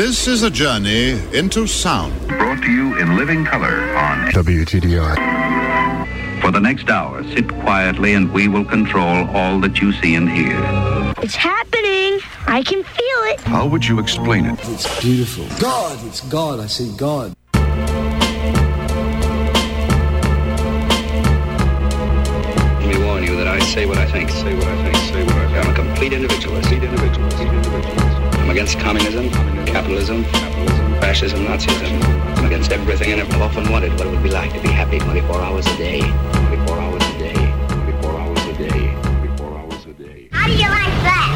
[0.00, 2.14] This is a journey into sound.
[2.26, 6.40] Brought to you in living color on WTDI.
[6.40, 10.26] For the next hour, sit quietly and we will control all that you see and
[10.26, 10.56] hear.
[11.18, 12.18] It's happening.
[12.46, 13.40] I can feel it.
[13.40, 14.58] How would you explain it?
[14.70, 15.44] It's beautiful.
[15.60, 16.60] God, it's God.
[16.60, 17.34] I see God.
[17.52, 17.68] Let
[22.88, 25.34] me warn you that I say what I think, say what I think, say what
[25.34, 25.66] I think.
[25.66, 28.09] I'm a complete individualist, complete individualist, individualist.
[28.50, 29.30] I'm against communism,
[29.64, 32.02] capitalism, capitalism, fascism, Nazism.
[32.36, 34.98] I'm against everything and I've often wondered what it would be like to be happy
[34.98, 37.34] 24 hours a day, 24 hours a day,
[37.68, 38.70] 24 hours a day,
[39.38, 40.28] 24 hours a day.
[40.32, 41.30] How do you like that?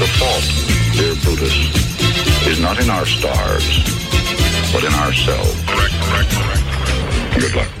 [0.00, 3.84] The fault, dear Brutus, is not in our stars,
[4.72, 5.62] but in ourselves.
[5.66, 7.38] Correct, correct, correct.
[7.38, 7.75] Good luck.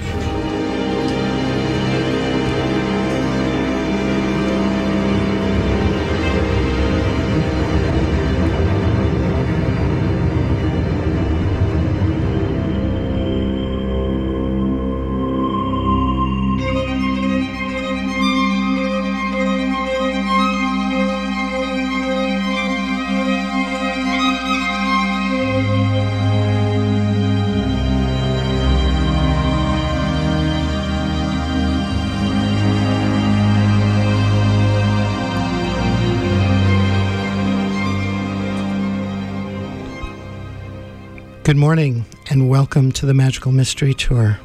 [41.46, 44.36] Good morning, and welcome to the Magical Mystery Tour,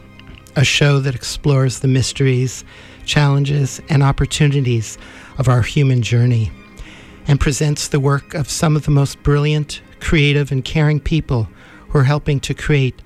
[0.56, 2.64] a show that explores the mysteries,
[3.08, 5.00] challenges, and opportunities
[5.40, 6.52] of our human journey
[7.26, 11.50] and presents the work of some of the most brilliant, creative, and caring people
[11.90, 13.02] who are helping to create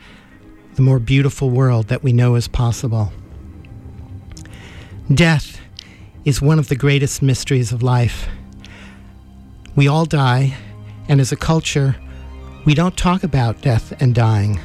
[0.74, 3.14] the more beautiful world that we know is possible.
[5.09, 5.62] Death
[6.26, 8.28] is one of the greatest mysteries of life.
[9.74, 10.58] We all die,
[11.08, 11.96] and as a culture,
[12.66, 14.60] we don't talk about death and dying.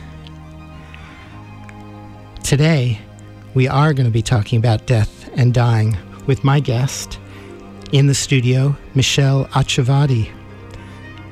[2.43, 2.99] Today,
[3.53, 5.97] we are going to be talking about death and dying
[6.27, 7.19] with my guest
[7.93, 10.31] in the studio, Michelle Acciavati.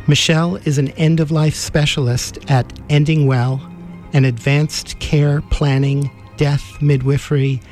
[0.07, 3.67] Michelle is an end of life specialist at Ending Well,
[4.12, 7.62] an advanced care planning, death midwifery,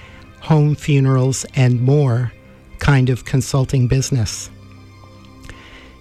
[0.40, 2.32] home funerals, and more
[2.78, 4.48] kind of consulting business.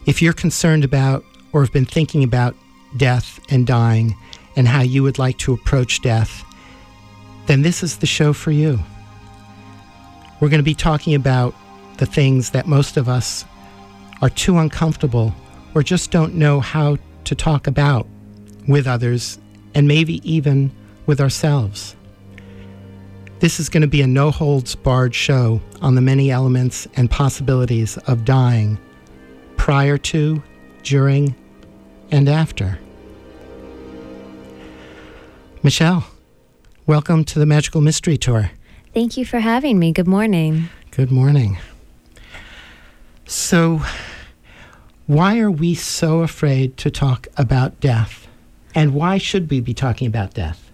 [0.05, 2.55] If you're concerned about or have been thinking about
[2.97, 4.15] death and dying
[4.55, 6.43] and how you would like to approach death,
[7.47, 8.79] then this is the show for you.
[10.39, 11.55] We're going to be talking about
[11.97, 13.45] the things that most of us
[14.21, 15.33] are too uncomfortable
[15.73, 18.07] or just don't know how to talk about
[18.67, 19.39] with others
[19.73, 20.71] and maybe even
[21.05, 21.95] with ourselves.
[23.39, 27.11] This is going to be a no holds barred show on the many elements and
[27.11, 28.79] possibilities of dying
[29.57, 30.41] prior to,
[30.83, 31.35] during,
[32.11, 32.79] and after.
[35.65, 36.05] Michelle,
[36.85, 38.51] welcome to the Magical Mystery Tour.
[38.93, 39.91] Thank you for having me.
[39.91, 40.69] Good morning.
[40.91, 41.57] Good morning.
[43.25, 43.81] So,
[45.07, 48.27] why are we so afraid to talk about death?
[48.75, 50.69] And why should we be talking about death?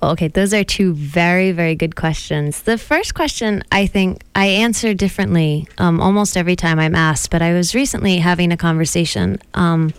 [0.00, 2.62] Okay, those are two very, very good questions.
[2.62, 7.42] The first question, I think I answer differently um, almost every time I'm asked, but
[7.42, 9.40] I was recently having a conversation.
[9.54, 9.92] Um,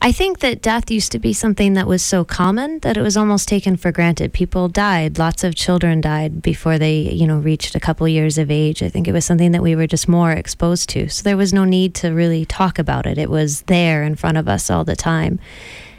[0.00, 3.16] I think that death used to be something that was so common that it was
[3.16, 4.32] almost taken for granted.
[4.32, 8.50] People died, lots of children died before they, you know, reached a couple years of
[8.50, 8.82] age.
[8.82, 11.08] I think it was something that we were just more exposed to.
[11.08, 13.18] So there was no need to really talk about it.
[13.18, 15.40] It was there in front of us all the time.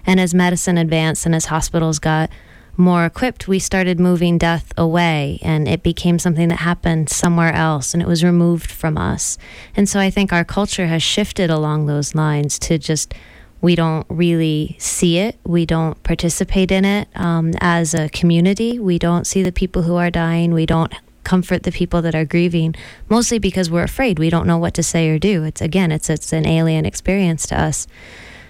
[0.05, 2.29] And as medicine advanced and as hospitals got
[2.77, 7.93] more equipped, we started moving death away and it became something that happened somewhere else
[7.93, 9.37] and it was removed from us.
[9.75, 13.13] And so I think our culture has shifted along those lines to just
[13.61, 15.37] we don't really see it.
[15.43, 18.79] We don't participate in it um, as a community.
[18.79, 20.53] We don't see the people who are dying.
[20.53, 22.73] We don't comfort the people that are grieving,
[23.09, 24.17] mostly because we're afraid.
[24.17, 25.43] We don't know what to say or do.
[25.43, 27.87] It's again, it's it's an alien experience to us.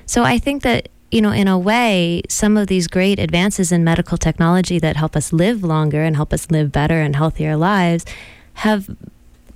[0.05, 3.83] So I think that you know, in a way, some of these great advances in
[3.83, 8.05] medical technology that help us live longer and help us live better and healthier lives
[8.55, 8.89] have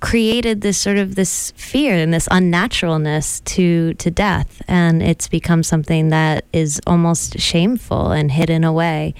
[0.02, 4.60] created this sort of this fear and this unnaturalness to to death.
[4.66, 9.14] And it's become something that is almost shameful and hidden away.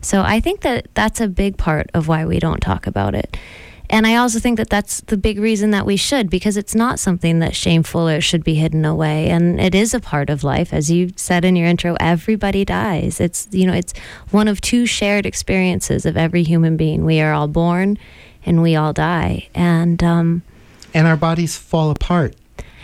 [0.00, 3.36] So i think that that's a big part of why we don't talk about it.
[3.90, 6.98] And i also think that that's the big reason that we should because it's not
[6.98, 9.28] something that's shameful or should be hidden away.
[9.28, 10.72] And it is a part of life.
[10.72, 13.20] As you said in your intro everybody dies.
[13.20, 13.92] It's you know it's
[14.30, 17.04] one of two shared experiences of every human being.
[17.04, 17.98] We are all born
[18.44, 19.48] and we all die.
[19.54, 20.42] And um,
[20.92, 22.36] and our bodies fall apart,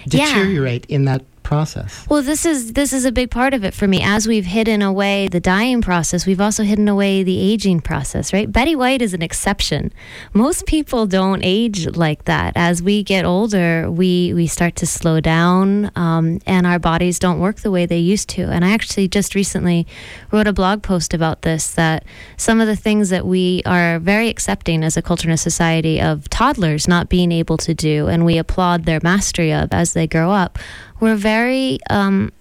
[0.06, 0.96] deteriorate yeah.
[0.96, 2.06] in that process.
[2.08, 4.00] Well, this is this is a big part of it for me.
[4.00, 8.50] As we've hidden away the dying process, we've also hidden away the aging process, right?
[8.50, 9.92] Betty White is an exception.
[10.32, 12.52] Most people don't age like that.
[12.54, 17.40] As we get older, we we start to slow down, um, and our bodies don't
[17.40, 18.42] work the way they used to.
[18.42, 19.88] And I actually just recently
[20.30, 21.72] wrote a blog post about this.
[21.72, 22.04] That
[22.36, 26.00] some of the things that we are very accepting as a culture and a society
[26.00, 30.06] of toddlers not being able to do, and we applaud their mastery of as they
[30.06, 30.56] grow up
[31.00, 32.32] we're very um,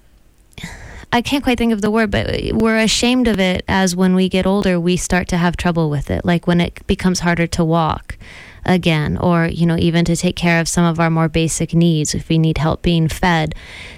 [1.12, 4.30] I can't quite think of the word, but we're ashamed of it as when we
[4.30, 6.24] get older, we start to have trouble with it.
[6.24, 8.16] Like when it becomes harder to walk
[8.64, 12.14] again, or, you know, even to take care of some of our more basic needs,
[12.14, 13.56] if we need help being fed.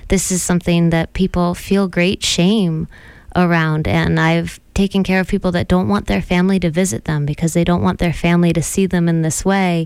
[0.08, 2.88] This is something that people feel great shame
[3.36, 3.90] around.
[3.90, 7.54] And I've taken care of people that don't want their family to visit them because
[7.54, 9.86] they don't want their family to see them in this way.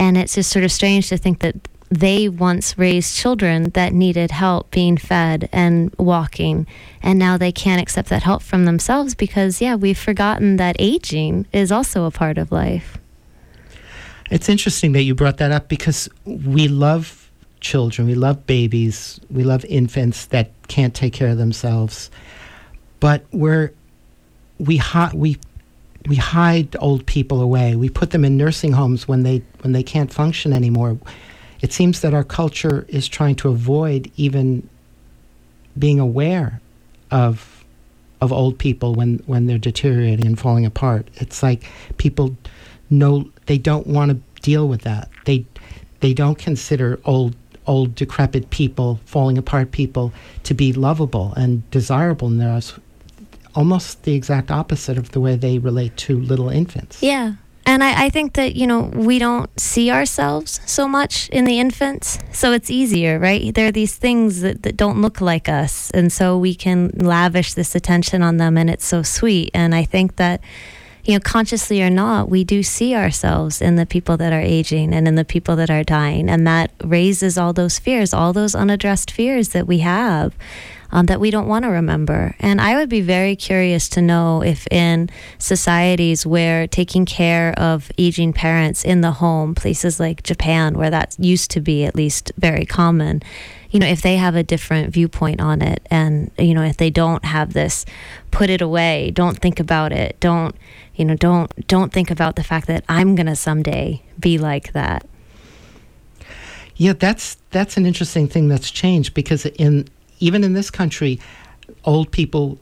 [0.00, 1.54] And it's just sort of strange to think that
[1.88, 6.66] they once raised children that needed help being fed and walking.
[7.02, 11.46] And now they can't accept that help from themselves because yeah we've forgotten that aging
[11.52, 12.98] is also a part of life.
[14.30, 17.22] It's interesting that you brought that up because we love
[17.58, 22.10] children we love babies we love infants that can't take care of themselves.
[22.98, 23.72] But we're
[24.58, 25.38] we hi- we
[26.06, 27.74] we hide old people away.
[27.76, 30.98] We put them in nursing homes when they when they can't function anymore
[31.60, 34.68] it seems that our culture is trying to avoid even
[35.78, 36.60] being aware
[37.10, 37.64] of
[38.20, 41.08] of old people when when they're deteriorating and falling apart.
[41.14, 41.64] It's like
[41.98, 42.36] people
[42.90, 45.08] know they don't want to deal with that.
[45.24, 45.44] They
[46.00, 47.36] they don't consider old
[47.66, 50.12] old decrepit people, falling apart people
[50.44, 52.62] to be lovable and desirable and they're
[53.54, 57.02] almost the exact opposite of the way they relate to little infants.
[57.02, 57.34] Yeah.
[57.66, 61.58] And I, I, think that, you know, we don't see ourselves so much in the
[61.58, 62.16] infants.
[62.30, 63.52] So it's easier, right?
[63.52, 65.90] There are these things that, that don't look like us.
[65.90, 69.50] And so we can lavish this attention on them and it's so sweet.
[69.52, 70.40] And I think that,
[71.04, 74.94] you know, consciously or not, we do see ourselves in the people that are aging
[74.94, 76.30] and in the people that are dying.
[76.30, 80.34] And that raises all those fears, all those unaddressed fears that we have
[80.92, 82.34] um, that we don't want to remember.
[82.38, 87.90] And I would be very curious to know if in societies where taking care of
[87.98, 92.32] aging parents in the home, places like Japan, where that used to be at least
[92.36, 93.22] very common,
[93.70, 96.90] you know, if they have a different viewpoint on it and, you know, if they
[96.90, 97.84] don't have this
[98.30, 100.54] put it away, don't think about it, don't,
[100.94, 104.72] you know, don't don't think about the fact that I'm going to someday be like
[104.72, 105.06] that.
[106.76, 109.88] Yeah, that's that's an interesting thing that's changed because in
[110.20, 111.20] even in this country,
[111.84, 112.58] old people,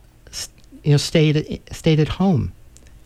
[0.82, 2.52] you know, stayed stayed at home,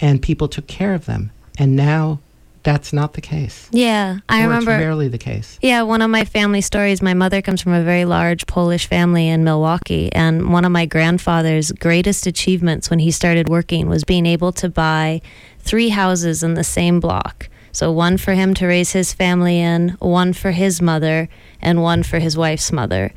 [0.01, 1.31] and people took care of them.
[1.59, 2.21] And now,
[2.63, 3.69] that's not the case.
[3.73, 4.73] Yeah, I or remember.
[4.73, 5.59] It's rarely the case.
[5.63, 7.01] Yeah, one of my family stories.
[7.01, 10.87] My mother comes from a very large Polish family in Milwaukee, and one of my
[10.87, 15.21] grandfather's greatest achievements when he started working was being able to buy
[15.61, 17.49] three houses in the same block.
[17.73, 21.29] So one for him to raise his family in, one for his mother,
[21.61, 23.13] and one for his wife's mother,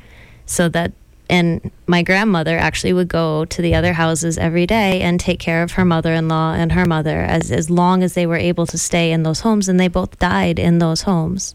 [0.46, 0.92] so that
[1.32, 5.62] and my grandmother actually would go to the other houses every day and take care
[5.62, 9.10] of her mother-in-law and her mother as as long as they were able to stay
[9.10, 11.54] in those homes and they both died in those homes.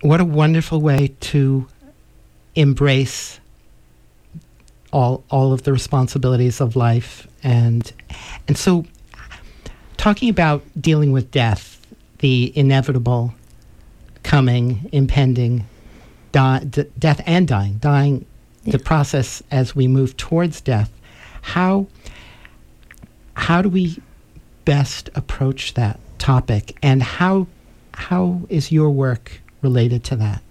[0.00, 1.66] What a wonderful way to
[2.54, 3.38] embrace
[4.90, 7.28] all all of the responsibilities of life.
[7.42, 7.92] And
[8.48, 8.86] and so
[9.98, 11.76] talking about dealing with death
[12.20, 13.34] the inevitable
[14.22, 15.66] coming impending
[16.32, 18.24] d- death and dying dying
[18.70, 18.78] yeah.
[18.78, 20.90] the process as we move towards death.
[21.42, 21.86] How
[23.34, 24.00] how do we
[24.64, 27.46] best approach that topic, and how
[27.94, 30.42] how is your work related to that?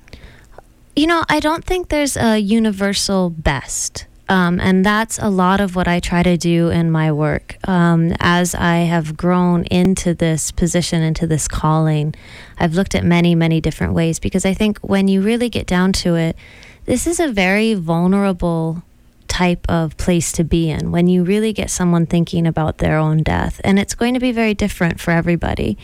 [0.96, 4.06] You know, I don't think there's a universal best.
[4.30, 7.58] Um, and that's a lot of what I try to do in my work.
[7.68, 12.14] Um, as I have grown into this position, into this calling,
[12.60, 15.94] I've looked at many, many different ways because I think when you really get down
[15.94, 16.36] to it,
[16.90, 18.82] this is a very vulnerable
[19.28, 23.22] type of place to be in when you really get someone thinking about their own
[23.22, 23.62] death.
[23.64, 25.78] And it's going to be very different for everybody.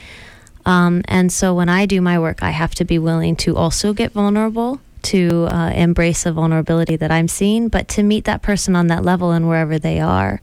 [0.66, 3.94] Um, and so when I do my work, I have to be willing to also
[3.94, 8.76] get vulnerable, to uh, embrace a vulnerability that I'm seeing, but to meet that person
[8.76, 10.42] on that level and wherever they are.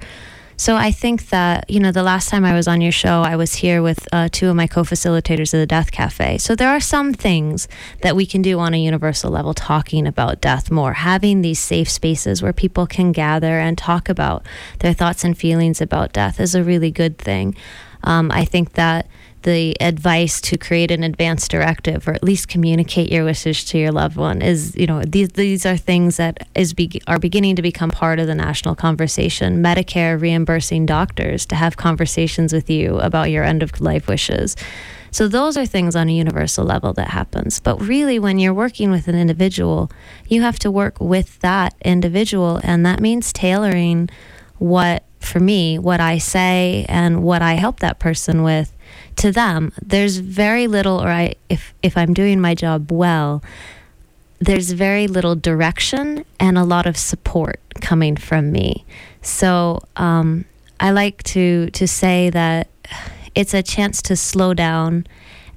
[0.62, 3.34] So I think that, you know, the last time I was on your show, I
[3.34, 6.38] was here with uh, two of my co facilitators of the Death Cafe.
[6.38, 7.66] So there are some things
[8.02, 11.90] that we can do on a universal level talking about death more, having these safe
[11.90, 14.46] spaces where people can gather and talk about
[14.78, 17.56] their thoughts and feelings about death is a really good thing.
[18.04, 19.08] Um, I think that
[19.42, 23.92] the advice to create an advance directive or at least communicate your wishes to your
[23.92, 27.62] loved one is you know these these are things that is be, are beginning to
[27.62, 29.62] become part of the national conversation.
[29.62, 34.56] Medicare reimbursing doctors to have conversations with you about your end of life wishes.
[35.10, 37.60] So those are things on a universal level that happens.
[37.60, 39.90] But really when you're working with an individual
[40.28, 44.08] you have to work with that individual and that means tailoring
[44.58, 48.71] what for me what i say and what i help that person with
[49.16, 53.42] to them, there's very little, or I, if if I'm doing my job well,
[54.40, 58.84] there's very little direction and a lot of support coming from me.
[59.22, 60.44] So um,
[60.80, 62.68] I like to to say that
[63.34, 65.06] it's a chance to slow down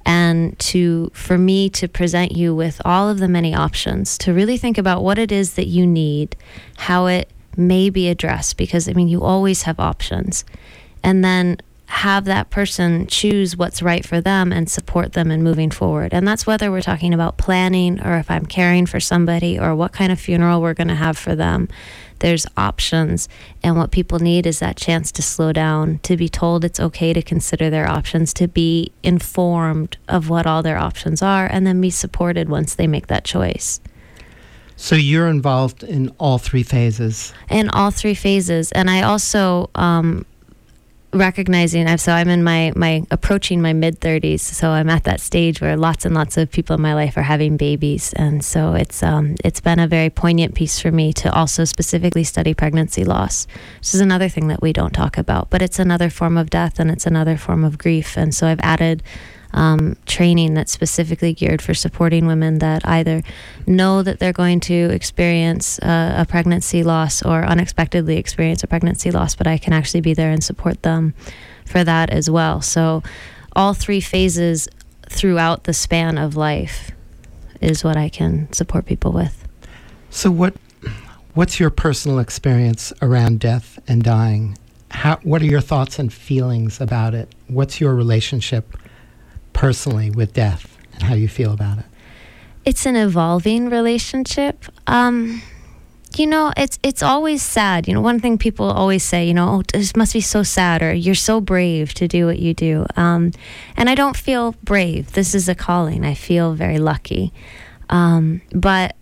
[0.04, 4.56] and to for me to present you with all of the many options to really
[4.56, 6.36] think about what it is that you need,
[6.76, 10.44] how it may be addressed because I mean you always have options.
[11.02, 15.70] And then have that person choose what's right for them and support them in moving
[15.70, 16.12] forward.
[16.12, 19.92] And that's whether we're talking about planning or if I'm caring for somebody or what
[19.92, 21.68] kind of funeral we're going to have for them.
[22.18, 23.28] There's options.
[23.62, 27.12] And what people need is that chance to slow down, to be told it's okay
[27.12, 31.80] to consider their options, to be informed of what all their options are, and then
[31.80, 33.80] be supported once they make that choice.
[34.76, 37.32] So you're involved in all three phases?
[37.48, 38.72] In all three phases.
[38.72, 40.26] And I also, um,
[41.16, 45.20] recognizing I've so I'm in my my approaching my mid 30s so I'm at that
[45.20, 48.12] stage where lots and lots of people in my life are having babies.
[48.14, 52.24] And so it's um it's been a very poignant piece for me to also specifically
[52.24, 53.46] study pregnancy loss
[53.78, 56.78] which is another thing that we don't talk about but it's another form of death
[56.78, 58.16] and it's another form of grief.
[58.16, 59.02] And so I've added
[59.56, 63.22] um, training that's specifically geared for supporting women that either
[63.66, 69.10] know that they're going to experience uh, a pregnancy loss or unexpectedly experience a pregnancy
[69.10, 71.14] loss, but I can actually be there and support them
[71.64, 72.60] for that as well.
[72.60, 73.02] So,
[73.54, 74.68] all three phases
[75.08, 76.90] throughout the span of life
[77.62, 79.48] is what I can support people with.
[80.10, 80.54] So, what
[81.32, 84.58] what's your personal experience around death and dying?
[84.90, 87.34] How, what are your thoughts and feelings about it?
[87.48, 88.76] What's your relationship
[89.56, 91.86] personally with death and how you feel about it?
[92.64, 94.66] It's an evolving relationship.
[94.86, 95.42] Um,
[96.16, 97.88] you know, it's it's always sad.
[97.88, 100.82] You know, one thing people always say, you know, oh, this must be so sad,
[100.82, 102.86] or you're so brave to do what you do.
[102.96, 103.32] Um,
[103.76, 105.12] and I don't feel brave.
[105.12, 106.04] This is a calling.
[106.04, 107.32] I feel very lucky.
[107.88, 108.94] Um, but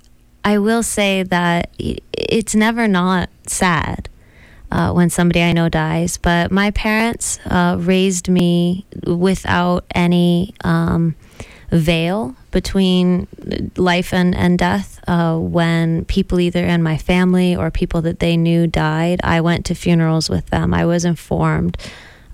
[0.45, 4.09] I will say that it's never not sad
[4.71, 6.17] uh, when somebody I know dies.
[6.17, 11.15] But my parents uh, raised me without any um,
[11.71, 13.27] veil between
[13.77, 15.01] life and, and death.
[15.09, 19.67] Uh, when people either in my family or people that they knew died, I went
[19.67, 20.73] to funerals with them.
[20.73, 21.77] I was informed.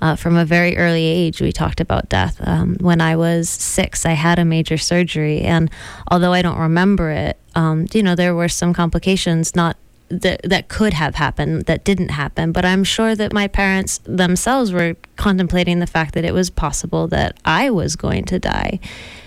[0.03, 2.41] Uh, from a very early age, we talked about death.
[2.41, 5.71] Um, when I was six, I had a major surgery, and
[6.11, 9.77] although I don't remember it, um, you know, there were some complications, not
[10.11, 12.53] that that could have happened that didn't happen.
[12.53, 17.07] But i'm sure that my parents themselves were contemplating the fact that it was possible
[17.09, 18.81] that i was going to die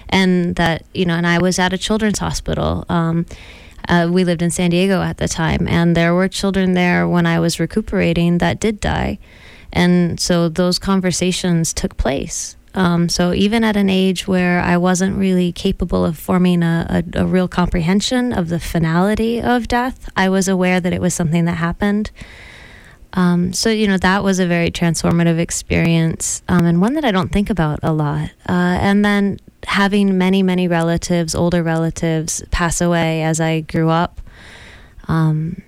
[0.09, 2.85] and that you know and i was at a children's hospital.
[2.89, 3.25] Um,
[3.89, 7.25] uh, we lived in san diego at the time and there were children there when
[7.25, 9.19] i was recuperating that did die.
[9.75, 15.17] And so those conversations took place um, so even at an age where I wasn't
[15.17, 20.29] really capable of forming a, a, a, real comprehension of the finality of death, I
[20.29, 22.09] was aware that it was something that happened.
[23.13, 27.11] Um, so you know that was a very transformative experience um, and one that I
[27.11, 28.31] don't think about a lot.
[28.49, 34.19] Uh, and then having many many relatives, older relatives, pass away as I grew up.
[35.07, 35.61] Um,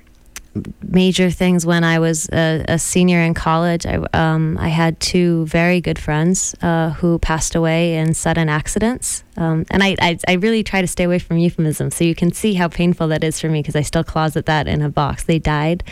[0.82, 3.86] major things when I was a, a senior in college.
[3.86, 9.25] I, um, I had two very good friends uh, who passed away in sudden accidents.
[9.38, 12.32] Um, and I, I, I, really try to stay away from euphemisms so you can
[12.32, 15.24] see how painful that is for me because I still closet that in a box.
[15.24, 15.84] They died.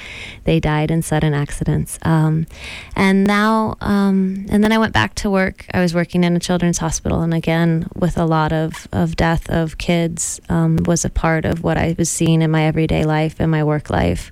[0.46, 2.00] They died in sudden accidents.
[2.04, 2.48] Um,
[2.96, 5.66] and now, um, and then I went back to work.
[5.74, 7.22] I was working in a children's hospital.
[7.22, 11.64] And again, with a lot of, of death of kids um, was a part of
[11.64, 14.32] what I was seeing in my everyday life and my work life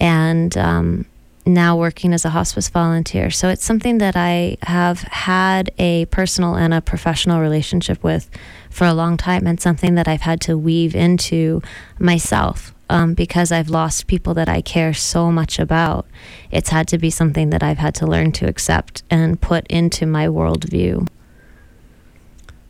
[0.00, 1.04] and um,
[1.46, 3.30] now working as a hospice volunteer.
[3.30, 8.30] So it's something that I have had a personal and a professional relationship with
[8.70, 11.62] for a long time, and something that I've had to weave into
[11.98, 12.74] myself.
[12.88, 16.06] Um, because I've lost people that I care so much about,
[16.50, 20.06] it's had to be something that I've had to learn to accept and put into
[20.06, 21.06] my worldview.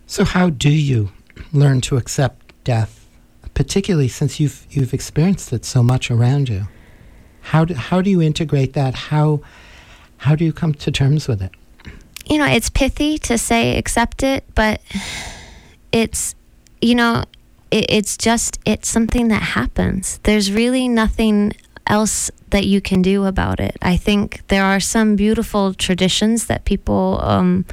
[0.06, 1.10] So, how do you
[1.52, 3.06] learn to accept death,
[3.54, 6.66] particularly since you've you've experienced it so much around you?
[7.42, 8.94] How do, how do you integrate that?
[8.94, 9.40] How,
[10.18, 11.52] how do you come to terms with it?
[12.30, 14.80] you know, it's pithy to say accept it, but
[15.90, 16.36] it's,
[16.80, 17.24] you know,
[17.72, 20.18] it, it's just, it's something that happens.
[20.22, 21.52] There's really nothing
[21.88, 23.76] else that you can do about it.
[23.82, 27.66] I think there are some beautiful traditions that people um,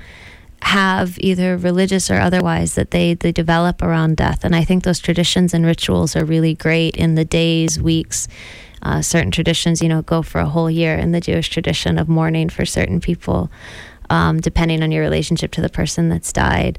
[0.63, 4.43] have, either religious or otherwise, that they, they develop around death.
[4.43, 8.27] And I think those traditions and rituals are really great in the days, weeks.
[8.81, 12.07] Uh, certain traditions, you know, go for a whole year in the Jewish tradition of
[12.07, 13.49] mourning for certain people,
[14.09, 16.77] um, depending on your relationship to the person that's died.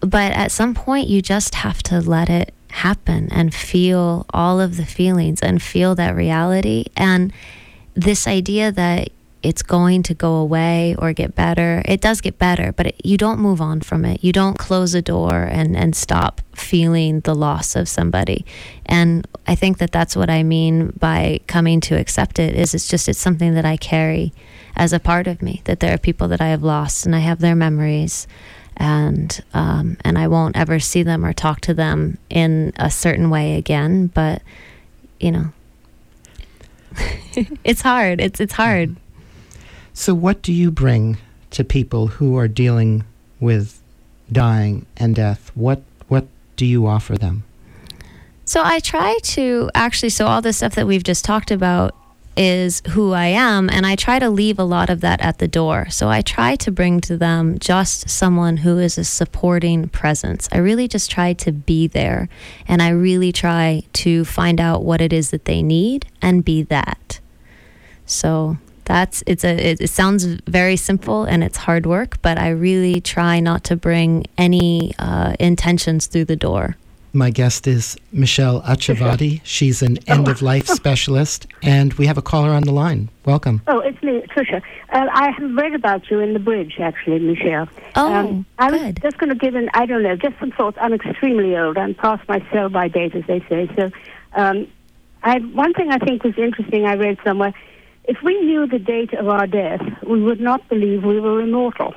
[0.00, 4.76] But at some point, you just have to let it happen and feel all of
[4.76, 6.86] the feelings and feel that reality.
[6.96, 7.32] And
[7.94, 9.10] this idea that
[9.42, 13.16] it's going to go away or get better, it does get better, but it, you
[13.16, 14.22] don't move on from it.
[14.22, 18.44] You don't close a door and, and stop feeling the loss of somebody.
[18.86, 22.88] And I think that that's what I mean by coming to accept it is it's
[22.88, 24.32] just, it's something that I carry
[24.76, 27.20] as a part of me, that there are people that I have lost and I
[27.20, 28.26] have their memories
[28.80, 33.28] and um, and I won't ever see them or talk to them in a certain
[33.28, 34.06] way again.
[34.06, 34.42] But
[35.20, 35.52] you know,
[37.62, 38.20] it's hard.
[38.20, 38.96] It's it's hard.
[40.00, 41.18] So, what do you bring
[41.50, 43.04] to people who are dealing
[43.38, 43.82] with
[44.32, 45.52] dying and death?
[45.54, 46.26] What what
[46.56, 47.44] do you offer them?
[48.46, 50.08] So I try to actually.
[50.08, 51.94] So all the stuff that we've just talked about
[52.34, 55.46] is who I am, and I try to leave a lot of that at the
[55.46, 55.90] door.
[55.90, 60.48] So I try to bring to them just someone who is a supporting presence.
[60.50, 62.30] I really just try to be there,
[62.66, 66.62] and I really try to find out what it is that they need and be
[66.62, 67.20] that.
[68.06, 68.56] So
[68.90, 70.24] that's it's a it, it sounds
[70.58, 75.34] very simple and it's hard work, but I really try not to bring any uh,
[75.38, 76.76] intentions through the door.
[77.12, 79.40] My guest is Michelle Acciavati.
[79.44, 83.08] She's an end of life specialist, and we have a caller on the line.
[83.24, 83.62] Welcome.
[83.68, 84.60] Oh, it's me, Tricia.
[84.92, 87.68] Uh, I have read about you in the bridge, actually, Michelle.
[87.94, 89.02] Oh, um, I was good.
[89.02, 90.78] just going to give an, I don't know, just some thoughts.
[90.80, 91.78] I'm extremely old.
[91.78, 93.68] I'm past my sell by date, as they say.
[93.76, 93.90] So,
[94.34, 94.68] um,
[95.22, 97.54] I, one thing I think was interesting, I read somewhere,
[98.04, 101.94] if we knew the date of our death, we would not believe we were immortal.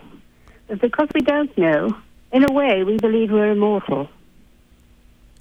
[0.68, 1.96] But because we don't know,
[2.32, 4.10] in a way, we believe we're immortal.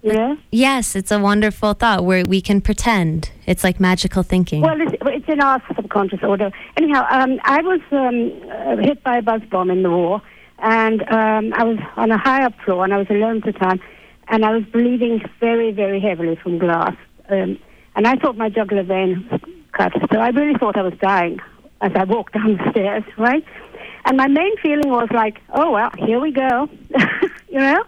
[0.03, 0.35] Yeah.
[0.51, 3.31] Yes, it's a wonderful thought where we can pretend.
[3.47, 4.63] It's like magical thinking.
[4.63, 6.51] Well, it's, it's in our subconscious order.
[6.77, 10.21] Anyhow, um, I was um, uh, hit by a buzz bomb in the war,
[10.59, 13.53] and um, I was on a high up floor, and I was alone at the
[13.53, 13.81] time,
[14.29, 16.97] and I was bleeding very, very heavily from glass.
[17.29, 17.59] Um,
[17.95, 19.29] and I thought my jugular vein
[19.73, 21.41] cut, so I really thought I was dying
[21.81, 23.45] as I walked down the stairs, right?
[24.05, 26.69] And my main feeling was like, oh, well, here we go,
[27.49, 27.85] you know?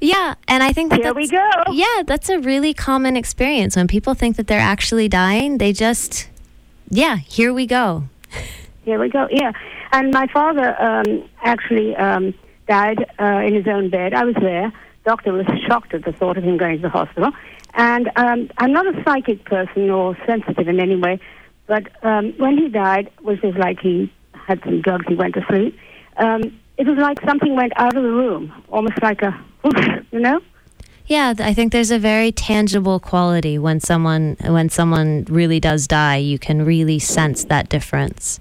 [0.00, 1.72] Yeah, and I think that Here that's, we go.
[1.72, 5.58] Yeah, that's a really common experience when people think that they're actually dying.
[5.58, 6.28] They just,
[6.88, 8.04] yeah, here we go.
[8.86, 9.28] Here we go.
[9.30, 9.52] Yeah,
[9.92, 12.32] and my father um, actually um,
[12.66, 14.14] died uh, in his own bed.
[14.14, 14.72] I was there.
[15.04, 17.30] Doctor was shocked at the thought of him going to the hospital.
[17.74, 21.20] And um, I'm not a psychic person or sensitive in any way,
[21.66, 25.44] but um, when he died, which is like he had some drugs, he went to
[25.48, 25.78] sleep.
[26.16, 29.38] Um, it was like something went out of the room, almost like a,
[30.10, 30.40] you know.
[31.06, 36.16] Yeah, I think there's a very tangible quality when someone when someone really does die.
[36.16, 38.38] You can really sense that difference.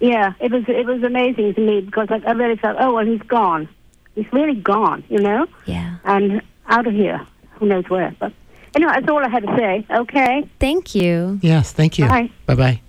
[0.00, 3.06] Yeah, it was it was amazing to me because like, I really felt, oh well,
[3.06, 3.68] he's gone.
[4.14, 5.96] He's really gone, you know, Yeah.
[6.04, 8.14] and out of here, who knows where.
[8.18, 8.32] But
[8.74, 9.86] anyway, that's all I had to say.
[9.90, 11.38] Okay, Thank you.
[11.42, 12.06] Yes, thank you.
[12.06, 12.30] Bye.
[12.46, 12.80] Bye bye.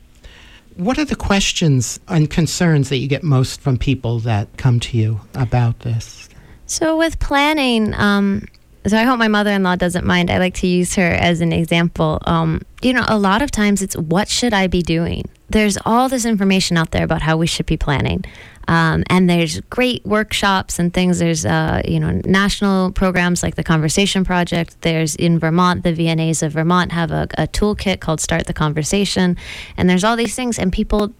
[0.76, 4.98] What are the questions and concerns that you get most from people that come to
[4.98, 6.28] you about this?
[6.66, 8.46] So with planning, um,
[8.86, 10.30] so I hope my mother-in-law doesn't mind.
[10.30, 12.20] I like to use her as an example.
[12.26, 15.24] Um, you know, a lot of times it's what should I be doing?
[15.50, 18.26] There's all this information out there about how we should be planning.
[18.68, 21.20] Um, and there's great workshops and things.
[21.20, 24.82] There's, uh, you know, national programs like the Conversation Project.
[24.82, 29.38] There's in Vermont, the VNAs of Vermont have a, a toolkit called Start the Conversation.
[29.78, 31.14] And there's all these things, and people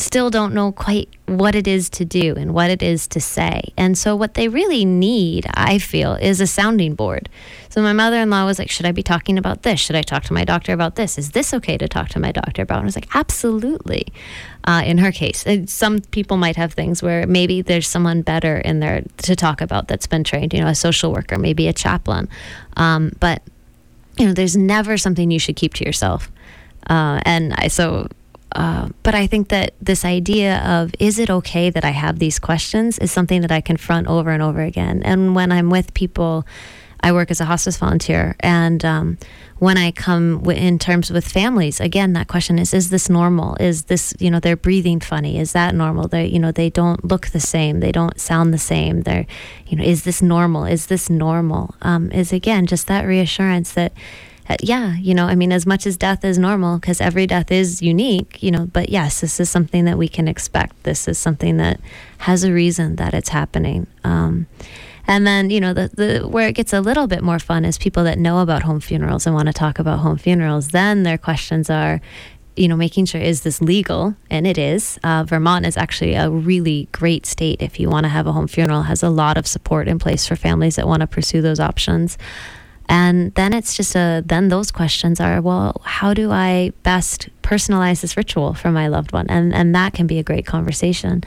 [0.00, 3.72] still don't know quite what it is to do and what it is to say.
[3.76, 7.28] And so, what they really need, I feel, is a sounding board.
[7.68, 9.78] So, my mother in law was like, Should I be talking about this?
[9.80, 11.18] Should I talk to my doctor about this?
[11.18, 12.78] Is this okay to talk to my doctor about?
[12.78, 14.06] And I was like, Absolutely.
[14.64, 18.80] Uh, in her case, some people might have things where maybe there's someone better in
[18.80, 22.28] there to talk about that's been trained, you know, a social worker, maybe a chaplain.
[22.76, 23.42] Um, but,
[24.18, 26.30] you know, there's never something you should keep to yourself.
[26.88, 28.08] Uh, and I, so
[28.52, 32.38] uh, but I think that this idea of is it okay that I have these
[32.38, 35.02] questions is something that I confront over and over again.
[35.04, 36.46] And when I'm with people
[37.02, 39.18] I work as a hospice volunteer, and um,
[39.58, 43.56] when I come w- in terms with families, again, that question is: Is this normal?
[43.58, 45.38] Is this you know they're breathing funny?
[45.38, 46.08] Is that normal?
[46.08, 47.80] They you know they don't look the same.
[47.80, 49.02] They don't sound the same.
[49.02, 49.26] They're
[49.66, 50.64] you know is this normal?
[50.64, 51.74] Is this normal?
[51.80, 53.92] Um, is again just that reassurance that
[54.50, 57.52] uh, yeah, you know, I mean, as much as death is normal, because every death
[57.52, 60.82] is unique, you know, but yes, this is something that we can expect.
[60.82, 61.80] This is something that
[62.18, 63.86] has a reason that it's happening.
[64.02, 64.48] Um,
[65.06, 67.78] and then, you know, the, the where it gets a little bit more fun is
[67.78, 70.70] people that know about home funerals and want to talk about home funerals.
[70.70, 72.00] Then their questions are,
[72.56, 74.98] you know, making sure is this legal, and it is.
[75.04, 78.48] Uh, Vermont is actually a really great state if you want to have a home
[78.48, 78.82] funeral.
[78.82, 82.18] Has a lot of support in place for families that want to pursue those options.
[82.90, 88.00] And then it's just a, then those questions are, well, how do I best personalize
[88.00, 89.26] this ritual for my loved one?
[89.28, 91.22] And, and that can be a great conversation.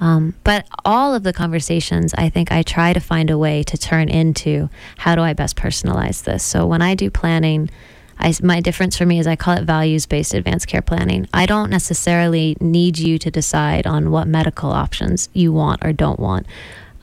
[0.00, 3.78] Um, but all of the conversations, I think I try to find a way to
[3.78, 4.68] turn into
[4.98, 6.44] how do I best personalize this?
[6.44, 7.70] So when I do planning,
[8.18, 11.26] I, my difference for me is I call it values based advanced care planning.
[11.32, 16.20] I don't necessarily need you to decide on what medical options you want or don't
[16.20, 16.46] want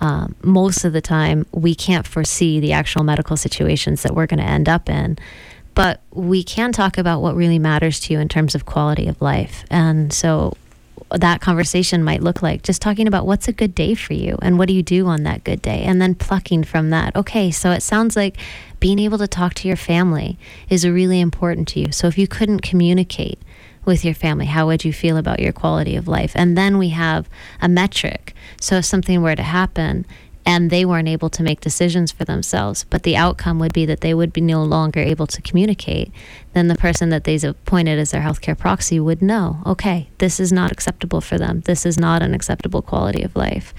[0.01, 4.39] um, most of the time we can't foresee the actual medical situations that we're going
[4.39, 5.17] to end up in
[5.75, 9.21] but we can talk about what really matters to you in terms of quality of
[9.21, 9.65] life.
[9.69, 10.55] And so
[11.12, 14.58] that conversation might look like just talking about what's a good day for you and
[14.58, 17.69] what do you do on that good day and then plucking from that okay so
[17.69, 18.38] it sounds like
[18.86, 20.38] being able to talk to your family
[20.69, 21.91] is really important to you.
[21.91, 23.39] So if you couldn't communicate
[23.86, 24.45] with your family?
[24.45, 26.32] How would you feel about your quality of life?
[26.36, 27.30] And then we have
[27.62, 28.34] a metric.
[28.60, 30.06] So if something were to happen
[30.45, 34.02] and they weren't able to make decisions for themselves, but the outcome would be that
[34.02, 36.12] they would be no longer able to communicate,
[36.54, 40.52] then the person that they've appointed as their healthcare proxy would know, okay, this is
[40.52, 41.62] not acceptable for them.
[41.62, 43.74] This is not an acceptable quality of life.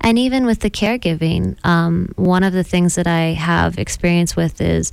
[0.00, 4.60] And even with the caregiving, um, one of the things that I have experience with
[4.60, 4.92] is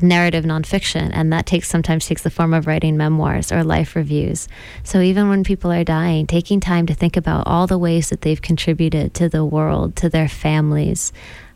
[0.00, 4.48] narrative nonfiction, and that takes sometimes takes the form of writing memoirs or life reviews.
[4.84, 8.22] So even when people are dying, taking time to think about all the ways that
[8.22, 11.12] they've contributed to the world, to their families,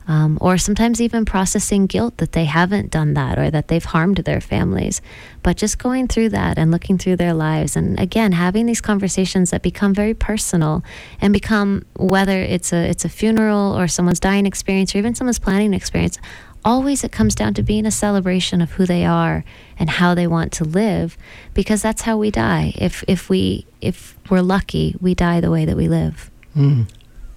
[0.08, 4.18] um, or sometimes even processing guilt that they haven't done that or that they've harmed
[4.18, 5.00] their families.
[5.42, 9.50] But just going through that and looking through their lives, and again having these conversations
[9.50, 10.84] that become very personal
[11.20, 15.38] and become whether it's a it's a funeral or someone's dying experience or even someone's
[15.38, 16.18] planning experience
[16.66, 19.44] always it comes down to being a celebration of who they are
[19.78, 21.16] and how they want to live
[21.54, 25.64] because that's how we die if if we if we're lucky we die the way
[25.64, 26.86] that we live mm.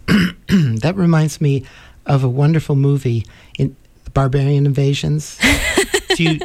[0.81, 1.63] that reminds me
[2.07, 3.23] of a wonderful movie
[3.59, 3.75] in
[4.15, 5.39] barbarian invasions
[6.15, 6.39] do you,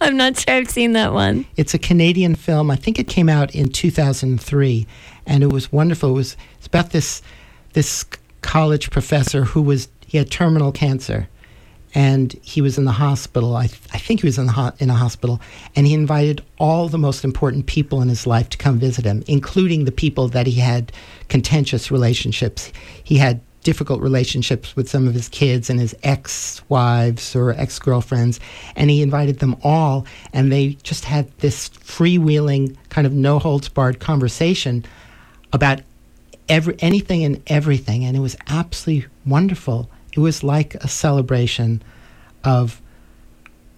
[0.00, 1.44] I'm not sure I've seen that one.
[1.56, 2.70] It's a Canadian film.
[2.70, 4.86] I think it came out in 2003,
[5.26, 6.10] and it was wonderful.
[6.10, 7.20] It was it's about this
[7.74, 8.06] this
[8.40, 11.28] college professor who was he had terminal cancer,
[11.94, 13.56] and he was in the hospital.
[13.56, 15.40] I, th- I think he was in, the ho- in a hospital,
[15.76, 19.22] and he invited all the most important people in his life to come visit him,
[19.26, 20.92] including the people that he had
[21.28, 22.72] contentious relationships.
[23.04, 28.40] He had difficult relationships with some of his kids and his ex-wives or ex-girlfriends,
[28.74, 33.68] and he invited them all, and they just had this freewheeling kind of no holds
[33.68, 34.84] barred conversation
[35.52, 35.80] about
[36.48, 41.82] every anything and everything, and it was absolutely wonderful it was like a celebration
[42.44, 42.80] of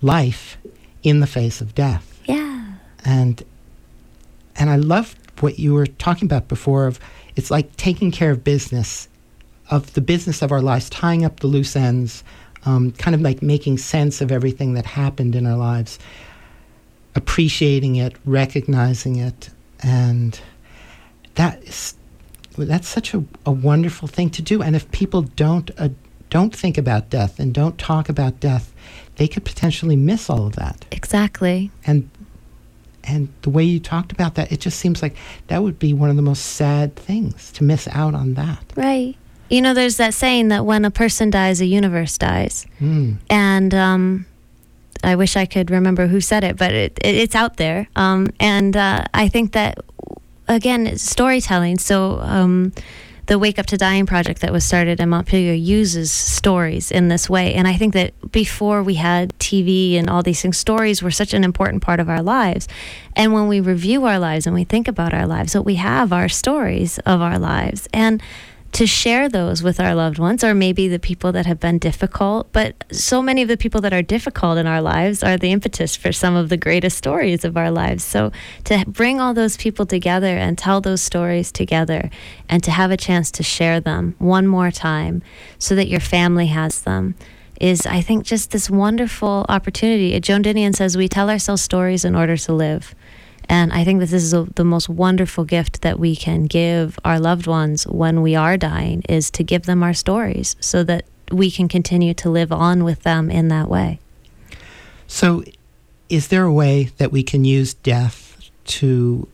[0.03, 0.59] life
[1.03, 2.20] in the face of death.
[2.27, 2.75] Yeah.
[3.05, 3.42] And
[4.57, 7.01] and I love what you were talking about before of
[7.37, 9.09] it's like taking care of business
[9.70, 12.23] of the business of our lives, tying up the loose ends,
[12.66, 15.99] um, kind of like making sense of everything that happened in our lives,
[17.14, 20.40] appreciating it, recognizing it, and
[21.35, 21.94] that is
[22.57, 24.62] that's such a, a wonderful thing to do.
[24.62, 25.88] And if people don't uh,
[26.31, 28.73] don't think about death and don't talk about death,
[29.17, 30.85] they could potentially miss all of that.
[30.91, 31.71] Exactly.
[31.87, 32.11] And
[33.07, 35.15] and the way you talked about that, it just seems like
[35.49, 38.65] that would be one of the most sad things to miss out on that.
[38.77, 39.15] Right.
[39.51, 42.67] You know, there's that saying that when a person dies, a universe dies.
[42.81, 43.19] Mm.
[43.29, 44.27] And um,
[45.03, 47.89] I wish I could remember who said it, but it, it, it's out there.
[47.95, 49.79] Um, and uh, I think that,
[50.49, 51.79] again, it's storytelling.
[51.79, 52.73] So, um,
[53.27, 57.31] the Wake Up to Dying project that was started in Montpelier uses stories in this
[57.31, 57.55] way.
[57.55, 61.33] And I think that before we had TV and all these things, stories were such
[61.33, 62.69] an important part of our lives.
[63.17, 66.13] And when we review our lives and we think about our lives, what we have
[66.13, 67.89] are stories of our lives.
[67.95, 68.23] And
[68.75, 72.51] to share those with our loved ones or maybe the people that have been difficult.
[72.51, 75.95] But so many of the people that are difficult in our lives are the impetus
[75.95, 78.03] for some of the greatest stories of our lives.
[78.03, 78.33] So
[78.65, 82.11] to bring all those people together and tell those stories together
[82.49, 85.23] and to have a chance to share them one more time
[85.57, 87.15] so that your family has them
[87.61, 90.19] is I think just this wonderful opportunity.
[90.19, 92.93] Joan Didion says we tell ourselves stories in order to live.
[93.48, 97.20] And I think this is a, the most wonderful gift that we can give our
[97.20, 101.50] loved ones when we are dying is to give them our stories so that we
[101.50, 103.98] can continue to live on with them in that way.
[105.07, 105.44] So,
[106.09, 109.28] is there a way that we can use death to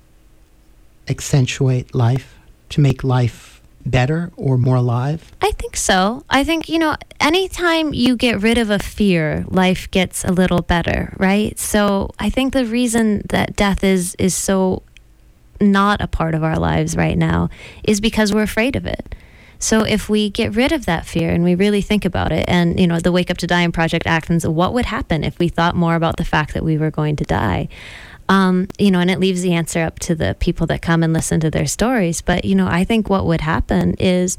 [1.09, 2.39] accentuate life,
[2.71, 5.33] to make life better or more alive?
[5.41, 6.25] I think so.
[6.29, 10.63] I think, you know, anytime you get rid of a fear, life gets a little
[10.63, 11.59] better, right?
[11.59, 14.83] So I think the reason that death is is so
[15.61, 17.51] not a part of our lives right now
[17.85, 19.15] is because we're afraid of it.
[19.59, 22.81] So if we get rid of that fear and we really think about it, and
[22.81, 25.77] you know, the Wake Up to Dying Project Athens, what would happen if we thought
[25.77, 27.69] more about the fact that we were going to die?
[28.31, 31.13] Um, you know, and it leaves the answer up to the people that come and
[31.13, 32.23] listen to their stories.
[32.23, 34.39] But you know, I think what would happen is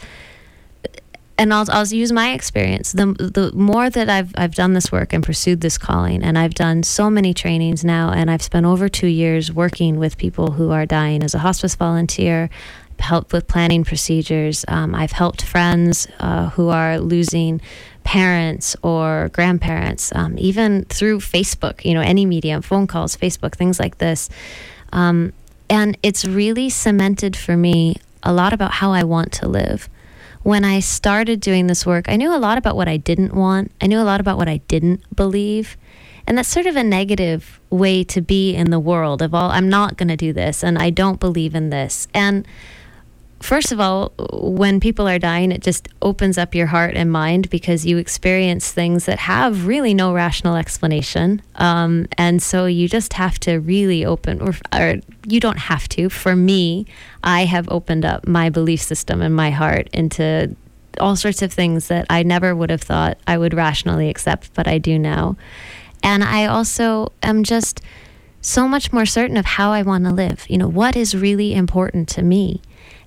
[1.42, 2.92] and I'll, I'll use my experience.
[2.92, 6.54] The, the more that I've, I've done this work and pursued this calling, and I've
[6.54, 10.70] done so many trainings now, and I've spent over two years working with people who
[10.70, 12.52] are dying as a hospice volunteer,
[13.00, 14.64] helped with planning procedures.
[14.68, 17.60] Um, I've helped friends uh, who are losing
[18.04, 23.80] parents or grandparents, um, even through Facebook, you know, any medium, phone calls, Facebook, things
[23.80, 24.30] like this.
[24.92, 25.34] Um,
[25.70, 29.90] and it's really cemented for me a lot about how I want to live
[30.44, 33.72] when I started doing this work, I knew a lot about what I didn't want.
[33.80, 35.78] I knew a lot about what I didn't believe.
[36.26, 39.70] And that's sort of a negative way to be in the world of all, I'm
[39.70, 42.08] not going to do this and I don't believe in this.
[42.14, 42.48] And
[43.42, 47.50] first of all, when people are dying, it just opens up your heart and mind
[47.50, 51.42] because you experience things that have really no rational explanation.
[51.56, 54.96] Um, and so you just have to really open, or, or,
[55.28, 56.10] you don't have to.
[56.10, 56.86] For me,
[57.24, 60.56] I have opened up my belief system and my heart into
[61.00, 64.68] all sorts of things that I never would have thought I would rationally accept, but
[64.68, 65.38] I do now.
[66.04, 67.82] And I also am just
[68.42, 70.46] so much more certain of how I want to live.
[70.50, 72.62] You know, what is really important to me?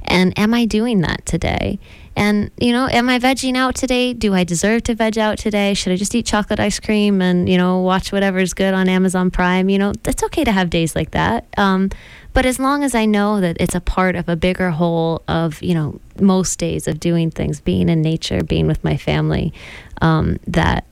[0.04, 1.78] And am I doing that today?
[2.16, 4.12] And, you know, am I vegging out today?
[4.12, 5.74] Do I deserve to veg out today?
[5.74, 9.30] Should I just eat chocolate ice cream and, you know, watch whatever's good on Amazon
[9.30, 9.68] Prime?
[9.68, 11.46] You know, it's okay to have days like that.
[11.56, 11.90] Um,
[12.32, 15.60] but as long as I know that it's a part of a bigger whole of,
[15.62, 19.52] you know, most days of doing things, being in nature, being with my family,
[20.00, 20.84] um, that,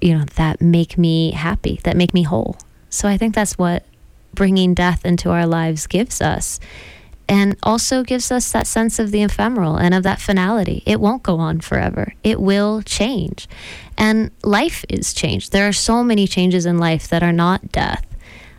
[0.00, 2.56] you know, that make me happy, that make me whole.
[2.88, 3.84] So I think that's what
[4.34, 6.60] bringing death into our lives gives us
[7.28, 10.82] and also gives us that sense of the ephemeral and of that finality.
[10.86, 13.48] It won't go on forever, it will change.
[13.96, 15.52] And life is changed.
[15.52, 18.06] There are so many changes in life that are not death.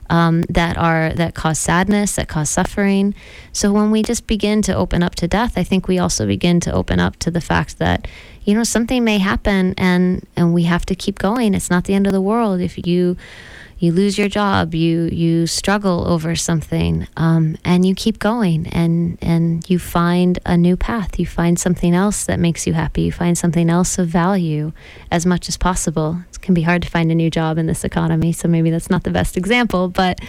[0.09, 3.15] Um, that are that cause sadness, that cause suffering.
[3.51, 6.59] So when we just begin to open up to death, I think we also begin
[6.59, 8.07] to open up to the fact that
[8.43, 11.55] you know something may happen, and and we have to keep going.
[11.55, 13.17] It's not the end of the world if you
[13.83, 19.17] you lose your job, you you struggle over something, um, and you keep going, and
[19.21, 21.19] and you find a new path.
[21.19, 23.01] You find something else that makes you happy.
[23.01, 24.71] You find something else of value,
[25.11, 26.23] as much as possible.
[26.29, 28.89] It can be hard to find a new job in this economy, so maybe that's
[28.89, 30.21] not the best example, but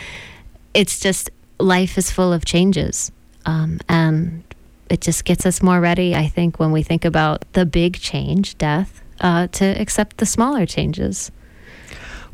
[0.75, 3.13] it's just life is full of changes,
[3.47, 4.43] um, and
[4.91, 6.13] it just gets us more ready.
[6.17, 10.67] I think when we think about the big change, death, uh, to accept the smaller
[10.67, 11.31] changes.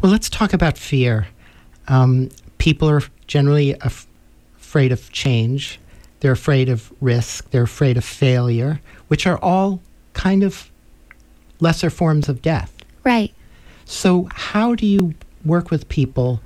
[0.00, 1.28] Well, let's talk about fear.
[1.88, 4.06] Um, people are generally af-
[4.58, 5.78] afraid of change.
[6.20, 7.50] They're afraid of risk.
[7.50, 9.80] They're afraid of failure, which are all
[10.14, 10.70] kind of
[11.60, 12.72] lesser forms of death.
[13.04, 13.34] Right.
[13.84, 16.40] So, how do you work with people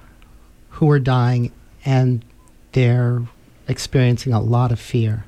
[0.70, 1.52] who are dying
[1.84, 2.24] and
[2.72, 3.22] they're
[3.68, 5.24] experiencing a lot of fear?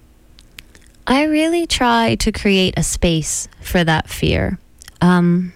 [1.07, 4.59] I really try to create a space for that fear.
[5.01, 5.53] Um,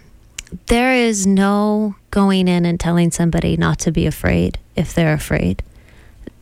[0.66, 5.62] there is no going in and telling somebody not to be afraid if they're afraid.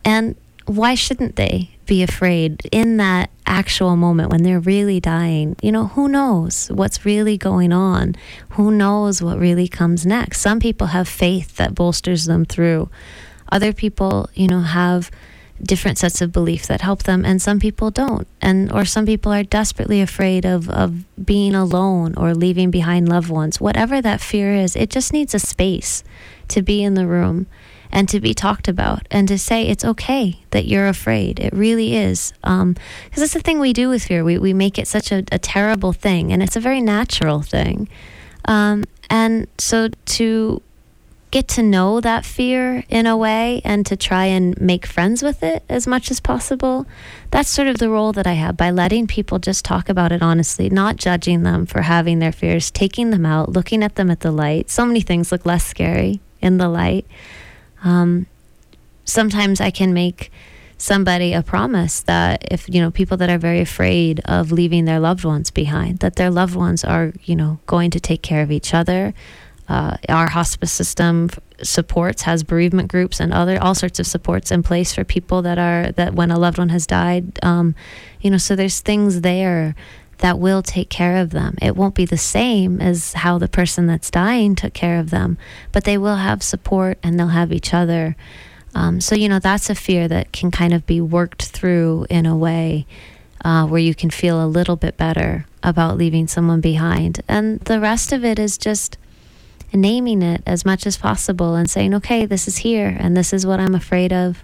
[0.03, 5.55] And why shouldn't they be afraid in that actual moment when they're really dying?
[5.61, 8.15] You know, who knows what's really going on?
[8.51, 10.41] Who knows what really comes next?
[10.41, 12.89] Some people have faith that bolsters them through.
[13.51, 15.09] Other people, you know, have
[15.63, 18.27] different sets of belief that help them and some people don't.
[18.41, 23.29] And or some people are desperately afraid of of being alone or leaving behind loved
[23.29, 23.59] ones.
[23.59, 26.03] Whatever that fear is it just needs a space
[26.49, 27.47] to be in the room
[27.91, 31.39] and to be talked about and to say it's okay that you're afraid.
[31.39, 32.33] It really is.
[32.41, 32.75] Because um,
[33.15, 34.23] that's the thing we do with fear.
[34.23, 37.89] We, we make it such a, a terrible thing and it's a very natural thing.
[38.45, 40.61] Um, and so to
[41.31, 45.43] get to know that fear in a way and to try and make friends with
[45.43, 46.87] it as much as possible.
[47.29, 50.23] That's sort of the role that I have by letting people just talk about it
[50.23, 54.21] honestly, not judging them for having their fears, taking them out, looking at them at
[54.21, 54.69] the light.
[54.71, 57.05] So many things look less scary in the light.
[57.83, 58.25] Um,
[59.05, 60.31] sometimes I can make
[60.79, 64.99] somebody a promise that if you know people that are very afraid of leaving their
[64.99, 68.49] loved ones behind that their loved ones are you know going to take care of
[68.49, 69.13] each other
[69.69, 71.29] uh, our hospice system
[71.61, 75.57] supports has bereavement groups and other all sorts of supports in place for people that
[75.57, 77.75] are that when a loved one has died um,
[78.21, 79.75] you know so there's things there
[80.19, 83.87] that will take care of them it won't be the same as how the person
[83.87, 85.37] that's dying took care of them
[85.71, 88.15] but they will have support and they'll have each other
[88.75, 92.25] um, so, you know, that's a fear that can kind of be worked through in
[92.25, 92.85] a way
[93.43, 97.21] uh, where you can feel a little bit better about leaving someone behind.
[97.27, 98.97] And the rest of it is just
[99.73, 103.45] naming it as much as possible and saying, okay, this is here and this is
[103.45, 104.43] what I'm afraid of.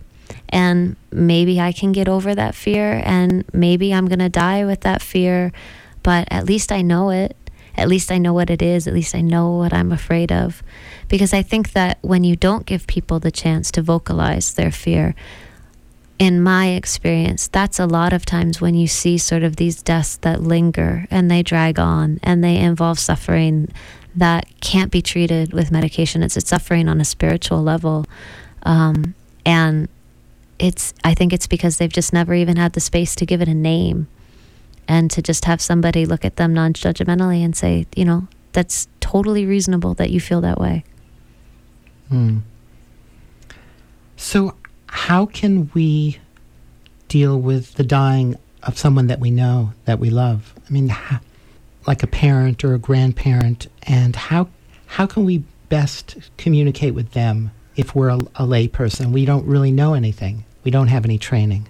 [0.49, 4.81] And maybe I can get over that fear and maybe I'm going to die with
[4.81, 5.51] that fear,
[6.03, 7.35] but at least I know it.
[7.77, 8.87] At least I know what it is.
[8.87, 10.63] At least I know what I'm afraid of.
[11.09, 15.13] Because I think that when you don't give people the chance to vocalize their fear,
[16.17, 20.15] in my experience, that's a lot of times when you see sort of these deaths
[20.17, 23.67] that linger and they drag on and they involve suffering
[24.15, 26.23] that can't be treated with medication.
[26.23, 28.05] It's a suffering on a spiritual level.
[28.63, 29.13] Um,
[29.45, 29.89] and
[30.57, 33.47] it's, I think it's because they've just never even had the space to give it
[33.47, 34.07] a name
[34.87, 38.87] and to just have somebody look at them non judgmentally and say, you know, that's
[38.99, 40.83] totally reasonable that you feel that way.
[42.09, 42.39] Hmm.
[44.15, 44.55] So,
[44.87, 46.19] how can we
[47.07, 50.53] deal with the dying of someone that we know, that we love?
[50.67, 51.19] I mean, how,
[51.87, 54.49] like a parent or a grandparent, and how
[54.87, 59.11] how can we best communicate with them if we're a, a lay person?
[59.11, 60.45] We don't really know anything.
[60.63, 61.67] We don't have any training.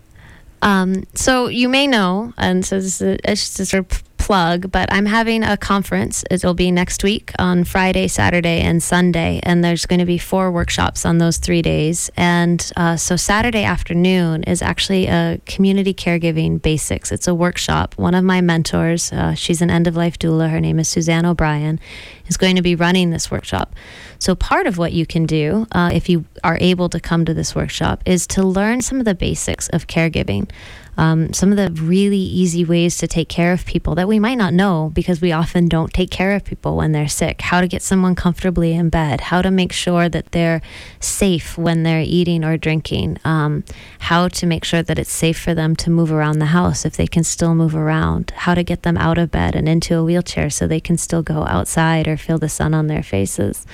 [0.61, 5.05] Um, so you may know, and so this is, a sort of plug, but I'm
[5.05, 6.23] having a conference.
[6.31, 10.51] It'll be next week on Friday, Saturday, and Sunday, and there's going to be four
[10.51, 12.09] workshops on those three days.
[12.17, 17.11] And uh, so Saturday afternoon is actually a community caregiving basics.
[17.11, 17.93] It's a workshop.
[17.99, 20.49] One of my mentors, uh, she's an end of life doula.
[20.49, 21.79] Her name is Suzanne O'Brien,
[22.25, 23.75] is going to be running this workshop.
[24.17, 27.35] So part of what you can do, uh, if you are able to come to
[27.35, 30.49] this workshop, is to learn some of the basics of caregiving
[30.97, 34.37] um, some of the really easy ways to take care of people that we might
[34.37, 37.41] not know because we often don't take care of people when they're sick.
[37.41, 40.61] How to get someone comfortably in bed, how to make sure that they're
[40.99, 43.63] safe when they're eating or drinking, um,
[43.99, 46.95] how to make sure that it's safe for them to move around the house if
[46.95, 50.03] they can still move around, how to get them out of bed and into a
[50.03, 53.65] wheelchair so they can still go outside or feel the sun on their faces.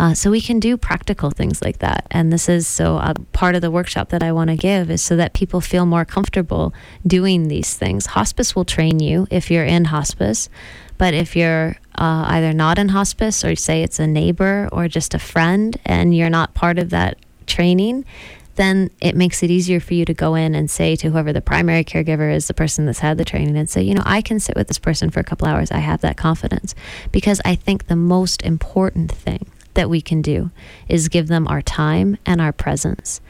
[0.00, 2.06] Uh, so we can do practical things like that.
[2.10, 5.02] And this is so uh, part of the workshop that I want to give is
[5.02, 6.72] so that people feel more comfortable
[7.06, 8.06] doing these things.
[8.06, 10.48] Hospice will train you if you're in hospice.
[10.96, 15.12] But if you're uh, either not in hospice or say it's a neighbor or just
[15.12, 18.06] a friend and you're not part of that training,
[18.54, 21.42] then it makes it easier for you to go in and say to whoever the
[21.42, 24.40] primary caregiver is, the person that's had the training, and say, you know, I can
[24.40, 25.70] sit with this person for a couple hours.
[25.70, 26.74] I have that confidence.
[27.12, 30.50] Because I think the most important thing that we can do
[30.88, 33.20] is give them our time and our presence.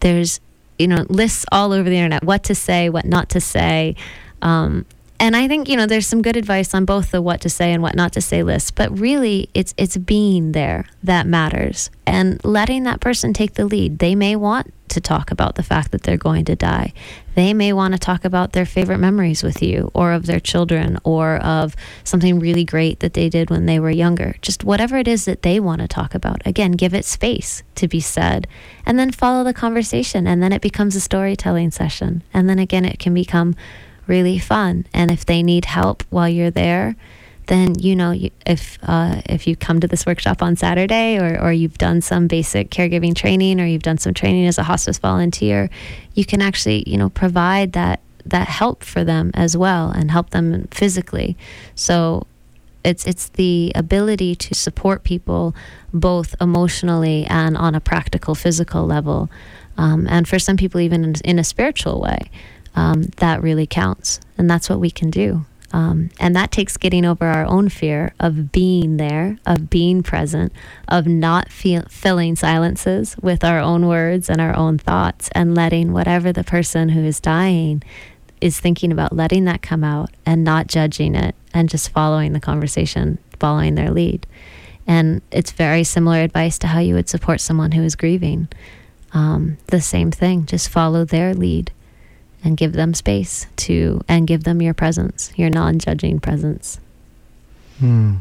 [0.00, 0.40] There's,
[0.78, 3.96] you know, lists all over the internet what to say, what not to say.
[4.42, 4.86] Um,
[5.20, 7.72] and I think you know there's some good advice on both the what to say
[7.72, 12.42] and what not to say list, but really it's it's being there that matters and
[12.44, 13.98] letting that person take the lead.
[13.98, 16.92] They may want to talk about the fact that they're going to die.
[17.34, 20.98] They may want to talk about their favorite memories with you or of their children
[21.04, 21.74] or of
[22.04, 24.36] something really great that they did when they were younger.
[24.40, 26.42] Just whatever it is that they want to talk about.
[26.46, 28.46] Again, give it space to be said
[28.86, 32.22] and then follow the conversation and then it becomes a storytelling session.
[32.32, 33.56] And then again it can become
[34.06, 34.86] really fun.
[34.92, 36.96] And if they need help while you're there,
[37.46, 38.14] then you know
[38.46, 42.26] if uh, if you come to this workshop on Saturday or, or you've done some
[42.26, 45.68] basic caregiving training or you've done some training as a hospice volunteer,
[46.14, 50.30] you can actually you know provide that that help for them as well and help
[50.30, 51.36] them physically.
[51.74, 52.26] So
[52.84, 55.54] it's it's the ability to support people
[55.92, 59.30] both emotionally and on a practical physical level,
[59.76, 62.30] um, and for some people even in, in a spiritual way
[62.74, 64.20] um, that really counts.
[64.36, 65.44] And that's what we can do.
[65.74, 70.52] Um, and that takes getting over our own fear of being there, of being present,
[70.86, 75.92] of not feel, filling silences with our own words and our own thoughts, and letting
[75.92, 77.82] whatever the person who is dying
[78.40, 82.40] is thinking about, letting that come out and not judging it and just following the
[82.40, 84.28] conversation, following their lead.
[84.86, 88.46] And it's very similar advice to how you would support someone who is grieving.
[89.12, 91.72] Um, the same thing, just follow their lead
[92.44, 96.78] and give them space to, and give them your presence, your non judging presence.
[97.80, 98.16] Hmm.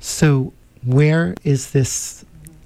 [0.00, 0.52] So,
[0.84, 2.24] where is this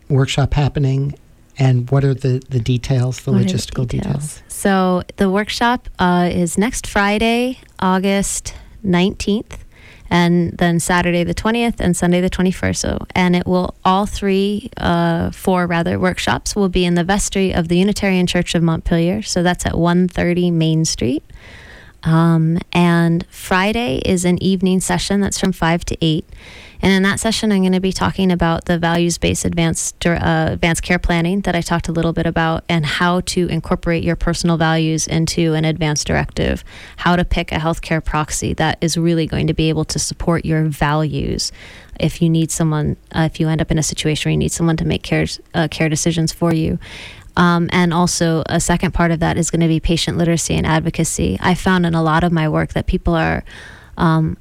[0.09, 1.15] workshop happening
[1.59, 4.43] and what are the, the details, the What logistical details?
[4.49, 8.55] So the workshop uh, is next Friday, August
[8.85, 9.59] 19th,
[10.13, 12.77] and then Saturday the 20th and Sunday the 21st.
[12.77, 17.55] So, and it will all three, uh, four rather, workshops will be in the vestry
[17.55, 19.23] of the Unitarian Church of Montpelier.
[19.23, 21.25] So that's at 130 Main Street.
[22.03, 26.27] Um, and Friday is an evening session that's from 5 to 8.
[26.83, 30.49] And in that session, I'm going to be talking about the values based advanced, uh,
[30.51, 34.17] advanced care planning that I talked a little bit about and how to incorporate your
[34.17, 36.65] personal values into an advanced directive,
[36.97, 40.45] how to pick a healthcare proxy that is really going to be able to support
[40.45, 41.53] your values.
[42.01, 44.53] If you need someone, uh, if you end up in a situation where you need
[44.53, 46.81] someone to make care, uh, care decisions for you.
[47.37, 50.67] Um, and also, a second part of that is going to be patient literacy and
[50.67, 51.39] advocacy.
[51.41, 53.43] I found in a lot of my work that people are
[53.97, 54.37] um,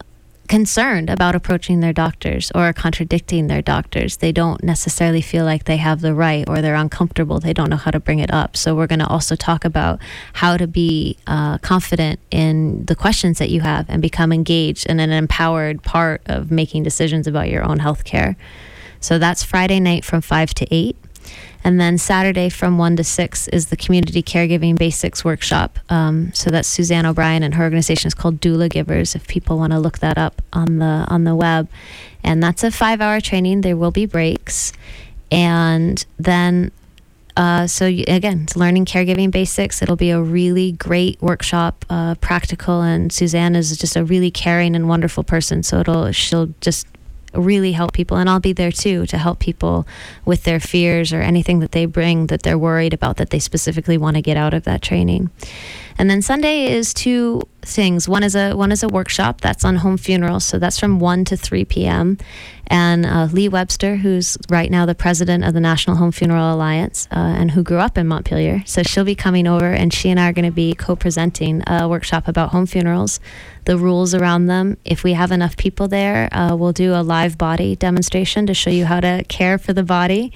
[0.51, 4.17] concerned about approaching their doctors or contradicting their doctors.
[4.17, 7.39] They don't necessarily feel like they have the right or they're uncomfortable.
[7.39, 8.57] They don't know how to bring it up.
[8.57, 10.01] So, we're going to also talk about
[10.33, 14.99] how to be uh, confident in the questions that you have and become engaged and
[14.99, 18.35] an empowered part of making decisions about your own health care.
[18.99, 20.97] So, that's Friday night from 5 to 8.
[21.63, 25.79] And then Saturday from 1 to 6 is the Community Caregiving Basics Workshop.
[25.89, 29.79] Um, so that's Suzanne O'Brien and her organization is called Doulagivers, if people want to
[29.79, 31.69] look that up on the, on the web.
[32.23, 33.61] And that's a five hour training.
[33.61, 34.73] There will be breaks.
[35.31, 36.71] And then
[37.37, 39.81] uh, so you, again, it's learning caregiving basics.
[39.81, 44.75] It'll be a really great workshop, uh, practical, and Suzanne is just a really caring
[44.75, 45.63] and wonderful person.
[45.63, 46.87] So it'll she'll just
[47.33, 49.87] really help people and I'll be there too to help people
[50.25, 53.97] with their fears or anything that they bring that they're worried about that they specifically
[53.97, 55.29] want to get out of that training.
[55.97, 58.09] And then Sunday is two things.
[58.09, 61.25] One is a one is a workshop that's on home funerals, so that's from 1
[61.25, 62.17] to 3 p.m.
[62.71, 67.05] And uh, Lee Webster, who's right now the president of the National Home Funeral Alliance
[67.11, 70.17] uh, and who grew up in Montpelier, so she'll be coming over and she and
[70.17, 73.19] I are going to be co-presenting a workshop about home funerals,
[73.65, 74.77] the rules around them.
[74.85, 78.69] If we have enough people there, uh, we'll do a live body demonstration to show
[78.69, 80.31] you how to care for the body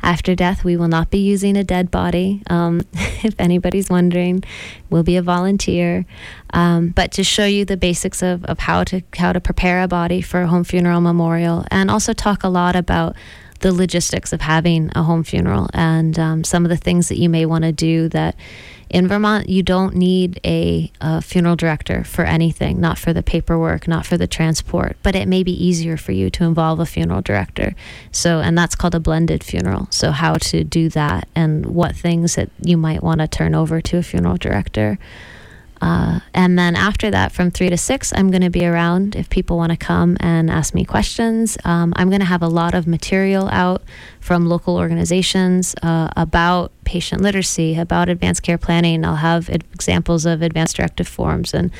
[0.00, 0.62] after death.
[0.62, 4.44] We will not be using a dead body, um, if anybody's wondering.
[4.90, 6.06] We'll be a volunteer.
[6.52, 9.88] Um, but to show you the basics of, of how to how to prepare a
[9.88, 13.16] body for a home funeral memorial, and also talk a lot about
[13.60, 17.28] the logistics of having a home funeral and um, some of the things that you
[17.28, 18.34] may want to do that
[18.88, 23.86] in Vermont you don't need a, a, funeral director for anything not for the paperwork
[23.86, 27.20] not for the transport but it may be easier for you to involve a funeral
[27.20, 27.74] director.
[28.10, 29.86] So and that's called a blended funeral.
[29.90, 33.80] So how to do that and what things that you might want to turn over
[33.82, 34.98] to a funeral director
[35.80, 39.30] uh, and then after that, from three to six, I'm going to be around if
[39.30, 41.56] people want to come and ask me questions.
[41.64, 43.82] Um, I'm going to have a lot of material out
[44.20, 49.04] from local organizations uh, about patient literacy, about advanced care planning.
[49.04, 51.70] I'll have examples of advanced directive forms and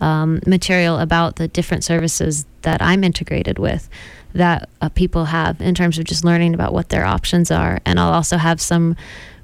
[0.00, 3.88] um, material about the different services that I'm integrated with
[4.34, 7.80] that uh, people have in terms of just learning about what their options are.
[7.84, 8.94] And I'll also have some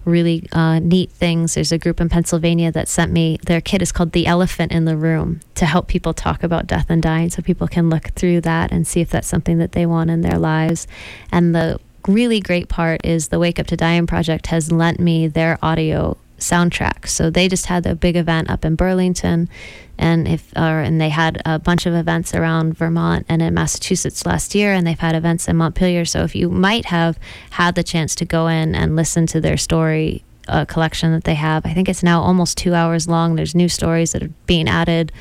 [0.05, 1.55] really uh, neat things.
[1.55, 4.85] There's a group in Pennsylvania that sent me their kit is called The Elephant in
[4.85, 8.43] the Room to help people talk about death and dying so people can look through
[8.43, 10.87] that and see if that's something that they want in their lives.
[11.33, 15.27] And the really great part is the Wake Up to Dying project has lent me
[15.27, 17.09] their audio soundtrack.
[17.09, 19.49] So they just had a big event up in Burlington,
[19.99, 24.27] and if or and they had a bunch of events around Vermont and in Massachusetts
[24.27, 26.05] last year, and they've had events in Montpelier.
[26.05, 27.19] So if you might have
[27.51, 31.35] had the chance to go in and listen to their story uh, collection that they
[31.35, 33.37] have, I think it's now almost two hours long.
[33.37, 35.13] There's new stories that are being added.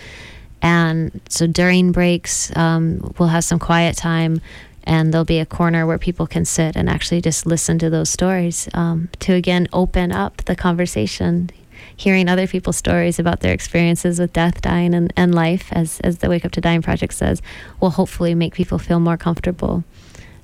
[0.61, 4.39] And so during breaks, um, we'll have some quiet time
[4.83, 8.09] and there'll be a corner where people can sit and actually just listen to those
[8.09, 11.49] stories um, to again open up the conversation
[11.95, 16.19] hearing other people's stories about their experiences with death dying and, and life as, as
[16.19, 17.41] the wake up to dying project says
[17.79, 19.83] will hopefully make people feel more comfortable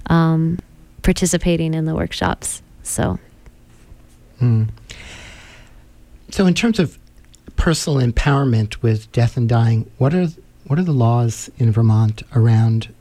[0.07, 0.59] um,
[1.01, 3.19] participating in the workshops so
[4.41, 4.67] mm.
[6.29, 6.97] so in terms of
[7.55, 10.27] personal empowerment with death and dying what are
[10.65, 12.93] what are the laws in vermont around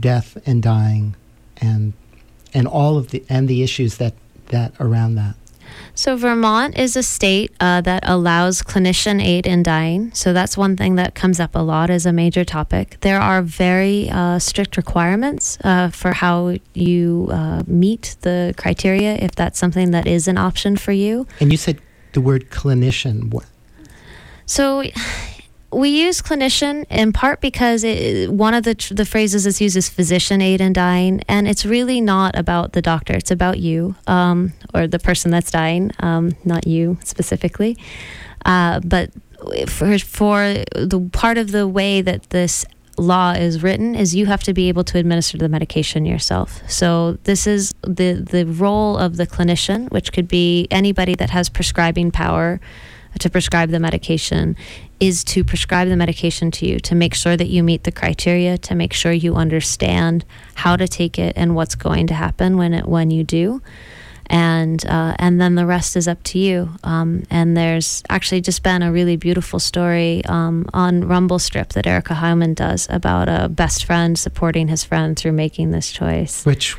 [0.00, 1.14] death and dying
[1.58, 1.92] and
[2.52, 4.14] and all of the and the issues that
[4.46, 5.34] that around that
[5.94, 10.12] So, Vermont is a state uh, that allows clinician aid in dying.
[10.14, 12.96] So, that's one thing that comes up a lot as a major topic.
[13.00, 19.32] There are very uh, strict requirements uh, for how you uh, meet the criteria if
[19.32, 21.26] that's something that is an option for you.
[21.40, 21.80] And you said
[22.12, 23.30] the word clinician.
[23.30, 23.46] What?
[24.46, 24.82] So,
[25.72, 29.88] we use clinician in part because it, one of the the phrases that's used is
[29.88, 33.14] physician aid in dying, and it's really not about the doctor.
[33.14, 37.76] It's about you um, or the person that's dying, um, not you specifically.
[38.44, 39.10] Uh, but
[39.68, 42.64] for for the part of the way that this
[42.98, 46.60] law is written is you have to be able to administer the medication yourself.
[46.68, 51.48] So this is the the role of the clinician, which could be anybody that has
[51.48, 52.60] prescribing power
[53.18, 54.56] to prescribe the medication
[55.00, 58.58] is to prescribe the medication to you to make sure that you meet the criteria
[58.58, 62.74] to make sure you understand how to take it and what's going to happen when
[62.74, 63.62] it when you do.
[64.26, 66.70] And uh, and then the rest is up to you.
[66.84, 71.84] Um, and there's actually just been a really beautiful story um, on rumble strip that
[71.84, 76.46] erica Heilman does about a best friend supporting his friend through making this choice.
[76.46, 76.76] Which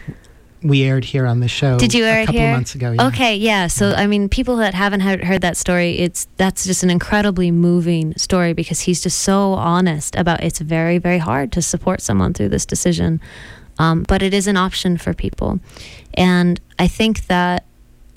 [0.63, 1.77] we aired here on the show.
[1.77, 2.53] Did you air a couple here?
[2.53, 2.91] months ago?
[2.91, 3.07] Yeah.
[3.07, 3.67] Okay, yeah.
[3.67, 7.51] So I mean, people that haven't heard, heard that story, it's that's just an incredibly
[7.51, 10.43] moving story because he's just so honest about.
[10.43, 13.19] It's very very hard to support someone through this decision,
[13.79, 15.59] um, but it is an option for people,
[16.13, 17.65] and I think that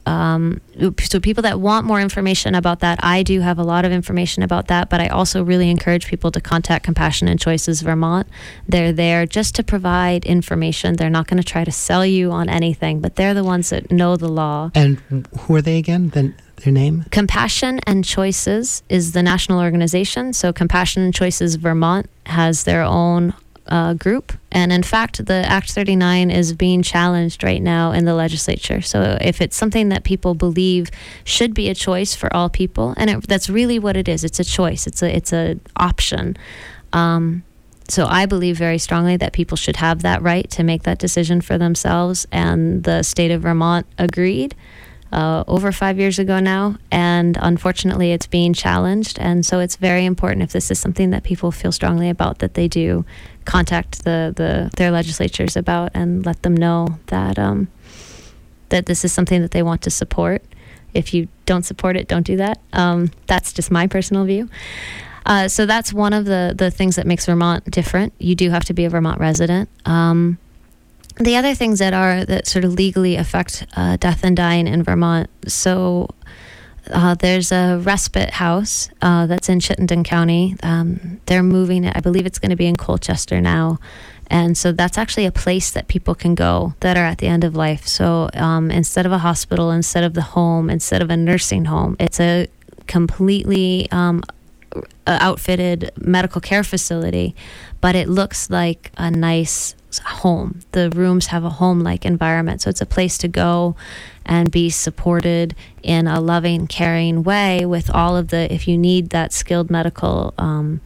[0.06, 0.60] um,
[1.00, 4.42] so people that want more information about that, I do have a lot of information
[4.42, 8.28] about that, but I also really encourage people to contact Compassion and Choices Vermont.
[8.68, 10.96] They're there just to provide information.
[10.96, 13.90] They're not going to try to sell you on anything, but they're the ones that
[13.90, 14.70] know the law.
[14.74, 14.98] And
[15.40, 16.10] who are they again?
[16.10, 17.04] Then their name?
[17.10, 20.32] Compassion and Choices is the national organization.
[20.32, 23.34] So Compassion and Choices Vermont has their own
[23.66, 24.32] uh, group.
[24.52, 28.80] And in fact, the Act 39 is being challenged right now in the legislature.
[28.80, 30.90] So if it's something that people believe
[31.24, 34.40] should be a choice for all people, and it, that's really what it is, it's
[34.40, 34.86] a choice.
[34.86, 36.36] It's a it's a option.
[36.92, 37.42] Um,
[37.88, 41.40] so I believe very strongly that people should have that right to make that decision
[41.40, 44.54] for themselves, and the state of Vermont agreed.
[45.12, 49.16] Uh, over five years ago now, and unfortunately, it's being challenged.
[49.20, 52.54] And so, it's very important if this is something that people feel strongly about that
[52.54, 53.04] they do
[53.44, 57.68] contact the, the their legislatures about and let them know that um,
[58.70, 60.42] that this is something that they want to support.
[60.92, 62.60] If you don't support it, don't do that.
[62.72, 64.48] Um, that's just my personal view.
[65.26, 68.12] Uh, so that's one of the the things that makes Vermont different.
[68.18, 69.68] You do have to be a Vermont resident.
[69.86, 70.38] Um,
[71.16, 74.82] the other things that are that sort of legally affect uh, death and dying in
[74.82, 75.30] Vermont.
[75.46, 76.08] So
[76.90, 80.56] uh, there's a respite house uh, that's in Chittenden County.
[80.62, 81.96] Um, they're moving it.
[81.96, 83.78] I believe it's going to be in Colchester now.
[84.28, 87.44] And so that's actually a place that people can go that are at the end
[87.44, 87.86] of life.
[87.86, 91.96] So um, instead of a hospital, instead of the home, instead of a nursing home,
[92.00, 92.48] it's a
[92.86, 94.22] completely um,
[95.06, 97.34] outfitted medical care facility,
[97.80, 100.60] but it looks like a nice home.
[100.72, 102.62] The rooms have a home like environment.
[102.62, 103.76] So it's a place to go
[104.26, 109.10] and be supported in a loving, caring way with all of the, if you need
[109.10, 110.80] that skilled medical um,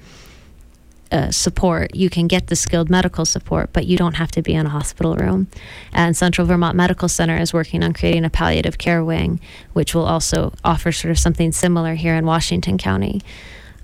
[1.11, 4.52] uh, support, you can get the skilled medical support, but you don't have to be
[4.52, 5.48] in a hospital room.
[5.92, 9.40] And Central Vermont Medical Center is working on creating a palliative care wing,
[9.72, 13.22] which will also offer sort of something similar here in Washington County.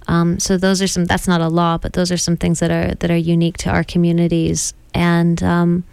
[0.07, 1.07] Um, so those are some.
[1.07, 3.71] That's not a law, but those are some things that are that are unique to
[3.71, 4.75] our communities.
[4.93, 5.85] And um,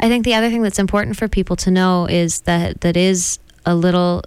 [0.00, 3.38] I think the other thing that's important for people to know is that that is
[3.64, 4.22] a little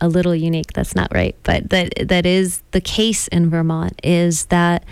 [0.00, 0.72] a little unique.
[0.74, 3.98] That's not right, but that that is the case in Vermont.
[4.02, 4.84] Is that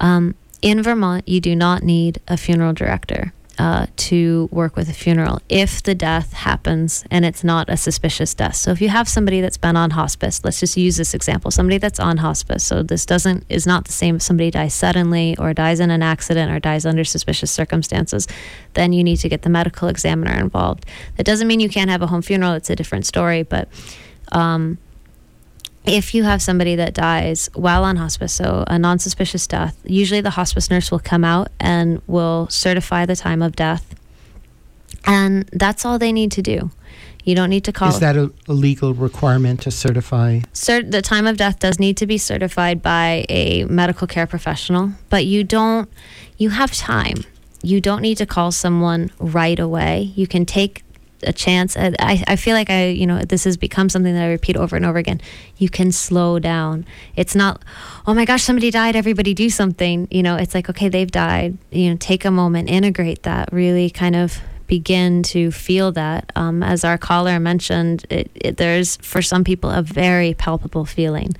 [0.00, 4.92] um, in Vermont you do not need a funeral director uh, to work with a
[4.92, 8.56] funeral if the death happens and it's not a suspicious death.
[8.56, 11.78] So if you have somebody that's been on hospice, let's just use this example: somebody
[11.78, 12.64] that's on hospice.
[12.64, 16.02] So this doesn't is not the same if somebody dies suddenly or dies in an
[16.02, 18.26] accident or dies under suspicious circumstances.
[18.74, 20.84] Then you need to get the medical examiner involved.
[21.16, 22.54] That doesn't mean you can't have a home funeral.
[22.54, 23.68] It's a different story, but
[24.32, 24.78] um,
[25.84, 30.20] if you have somebody that dies while on hospice, so a non suspicious death, usually
[30.20, 33.94] the hospice nurse will come out and will certify the time of death.
[35.04, 36.70] And that's all they need to do.
[37.24, 37.88] You don't need to call.
[37.88, 40.40] Is that a, a legal requirement to certify?
[40.52, 44.92] Cert- the time of death does need to be certified by a medical care professional,
[45.08, 45.88] but you don't,
[46.36, 47.24] you have time.
[47.62, 50.12] You don't need to call someone right away.
[50.16, 50.82] You can take
[51.22, 51.76] a chance.
[51.76, 51.92] I,
[52.26, 54.84] I feel like I, you know, this has become something that I repeat over and
[54.84, 55.20] over again.
[55.56, 56.84] You can slow down.
[57.16, 57.62] It's not,
[58.06, 60.08] oh my gosh, somebody died, everybody do something.
[60.10, 61.58] You know, it's like, okay, they've died.
[61.70, 66.32] You know, take a moment, integrate that, really kind of begin to feel that.
[66.34, 71.34] Um, as our caller mentioned, it, it, there's for some people a very palpable feeling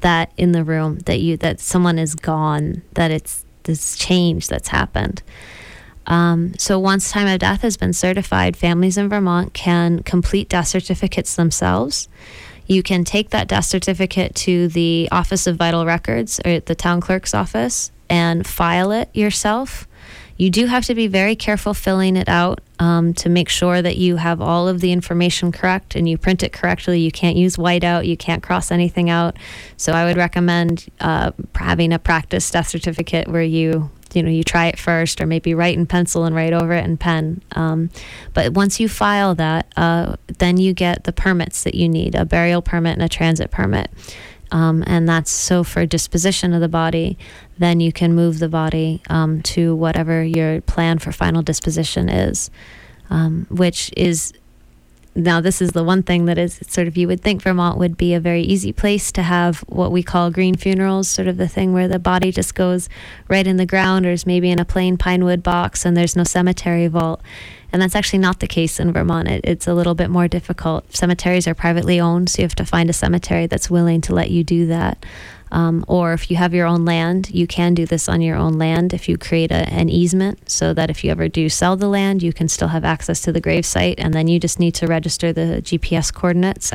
[0.00, 4.68] that in the room that you that someone is gone, that it's this change that's
[4.68, 5.22] happened.
[6.06, 10.68] Um, so once time of death has been certified, families in Vermont can complete death
[10.68, 12.08] certificates themselves.
[12.66, 17.00] You can take that death certificate to the Office of Vital Records or the town
[17.00, 19.86] clerk's office and file it yourself.
[20.36, 23.96] You do have to be very careful filling it out um, to make sure that
[23.96, 27.00] you have all of the information correct and you print it correctly.
[27.00, 29.36] You can't use whiteout, you can't cross anything out.
[29.76, 34.44] So I would recommend uh, having a practice death certificate where you you know you
[34.44, 37.42] try it first or maybe write in pencil and write over it in pen.
[37.52, 37.90] Um,
[38.34, 42.24] but once you file that uh, then you get the permits that you need a
[42.24, 43.90] burial permit and a transit permit.
[44.50, 47.16] Um, and that's so for disposition of the body
[47.58, 52.50] then you can move the body um, to whatever your plan for final disposition is
[53.08, 54.32] um, which is
[55.14, 57.96] now this is the one thing that is sort of you would think Vermont would
[57.96, 61.48] be a very easy place to have what we call green funerals, sort of the
[61.48, 62.88] thing where the body just goes
[63.28, 66.16] right in the ground or is maybe in a plain pine wood box and there's
[66.16, 67.20] no cemetery vault.
[67.72, 69.28] And that's actually not the case in Vermont.
[69.28, 70.94] It, it's a little bit more difficult.
[70.94, 74.30] Cemeteries are privately owned, so you have to find a cemetery that's willing to let
[74.30, 75.04] you do that.
[75.52, 78.54] Um, or if you have your own land, you can do this on your own
[78.54, 81.88] land if you create a, an easement so that if you ever do sell the
[81.88, 84.00] land, you can still have access to the grave site.
[84.00, 86.72] And then you just need to register the GPS coordinates.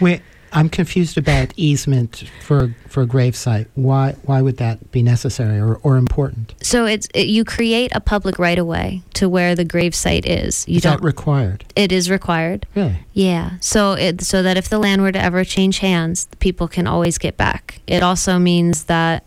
[0.00, 0.20] Wait,
[0.52, 3.68] I'm confused about easement for for a grave site.
[3.74, 6.54] Why why would that be necessary or, or important?
[6.62, 10.26] So it's it, you create a public right of way to where the grave site
[10.26, 10.66] is.
[10.66, 11.64] You is don't that required?
[11.76, 12.66] It is required.
[12.74, 12.96] Really?
[13.12, 13.52] Yeah.
[13.60, 17.18] So it so that if the land were to ever change hands, people can always
[17.18, 17.80] get back.
[17.86, 19.24] It also means that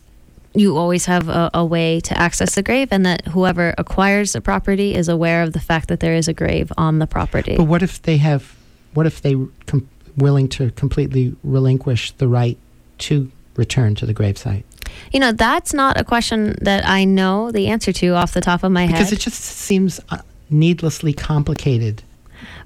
[0.56, 4.42] you always have a, a, way to access the grave and that whoever acquires the
[4.42, 7.58] property is aware of the fact that there is a grave on the property.
[7.58, 8.56] But what if they have
[8.94, 12.58] what if they com- willing to completely relinquish the right
[13.00, 14.64] to return to the gravesite?
[15.12, 18.64] You know, that's not a question that I know the answer to off the top
[18.64, 19.10] of my because head.
[19.10, 22.04] Because it just seems uh, needlessly complicated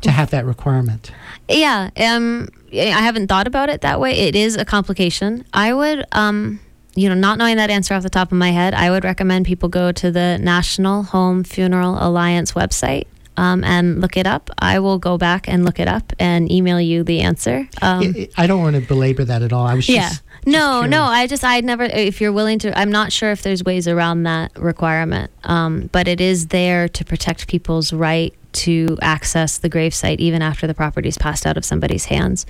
[0.02, 1.12] to have that requirement.
[1.48, 4.14] Yeah, um, I haven't thought about it that way.
[4.14, 5.46] It is a complication.
[5.54, 6.60] I would, um,
[6.96, 9.46] you know, not knowing that answer off the top of my head, I would recommend
[9.46, 13.08] people go to the National Home Funeral Alliance website
[13.38, 14.50] um, and look it up.
[14.60, 17.68] I will go back and look it up and email you the answer.
[17.82, 19.66] Um, I don't want to belabor that at all.
[19.66, 20.10] I was just yeah.
[20.10, 21.04] Just, no, just no.
[21.04, 21.84] I just I'd never.
[21.84, 25.32] If you're willing to, I'm not sure if there's ways around that requirement.
[25.44, 30.66] Um, but it is there to protect people's right to access the gravesite even after
[30.66, 32.46] the property is passed out of somebody's hands.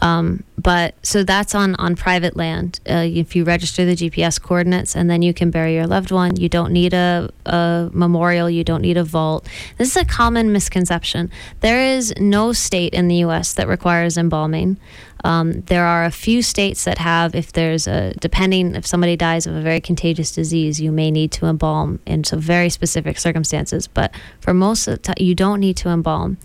[0.00, 2.80] Um, but so that's on on private land.
[2.88, 6.36] Uh, if you register the GPS coordinates and then you can bury your loved one,
[6.36, 8.48] you don't need a, a memorial.
[8.48, 9.48] You don't need a vault.
[9.78, 11.30] This is a common misconception.
[11.60, 13.54] There is no state in the U.S.
[13.54, 14.78] that requires embalming.
[15.24, 19.46] Um, there are a few states that have, if there's a, depending if somebody dies
[19.46, 23.86] of a very contagious disease, you may need to embalm in some very specific circumstances.
[23.86, 26.38] But for most of the time, you don't need to embalm.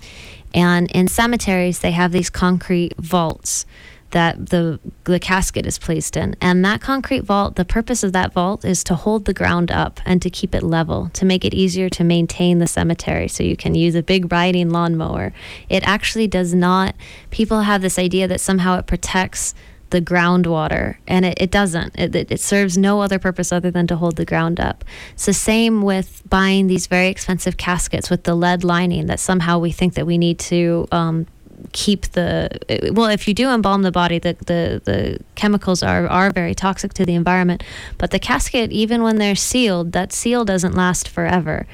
[0.57, 3.67] And in cemeteries, they have these concrete vaults
[4.09, 6.35] that the the casket is placed in.
[6.41, 9.99] And that concrete vault, the purpose of that vault is to hold the ground up
[10.03, 13.55] and to keep it level, to make it easier to maintain the cemetery so you
[13.55, 15.31] can use a big riding lawnmower.
[15.69, 16.95] It actually does not
[17.29, 19.53] people have this idea that somehow it protects
[19.89, 21.97] the groundwater, and it, it doesn't.
[21.97, 24.83] It, it, it, serves no other purpose other than to hold the ground up.
[25.13, 29.59] It's the same with buying these very expensive caskets with the lead lining that somehow
[29.59, 31.27] we think that we need to um,
[31.71, 32.49] keep the
[32.93, 36.93] well if you do embalm the body the, the the chemicals are are very toxic
[36.93, 37.63] to the environment
[37.97, 41.65] but the casket even when they're sealed that seal doesn't last forever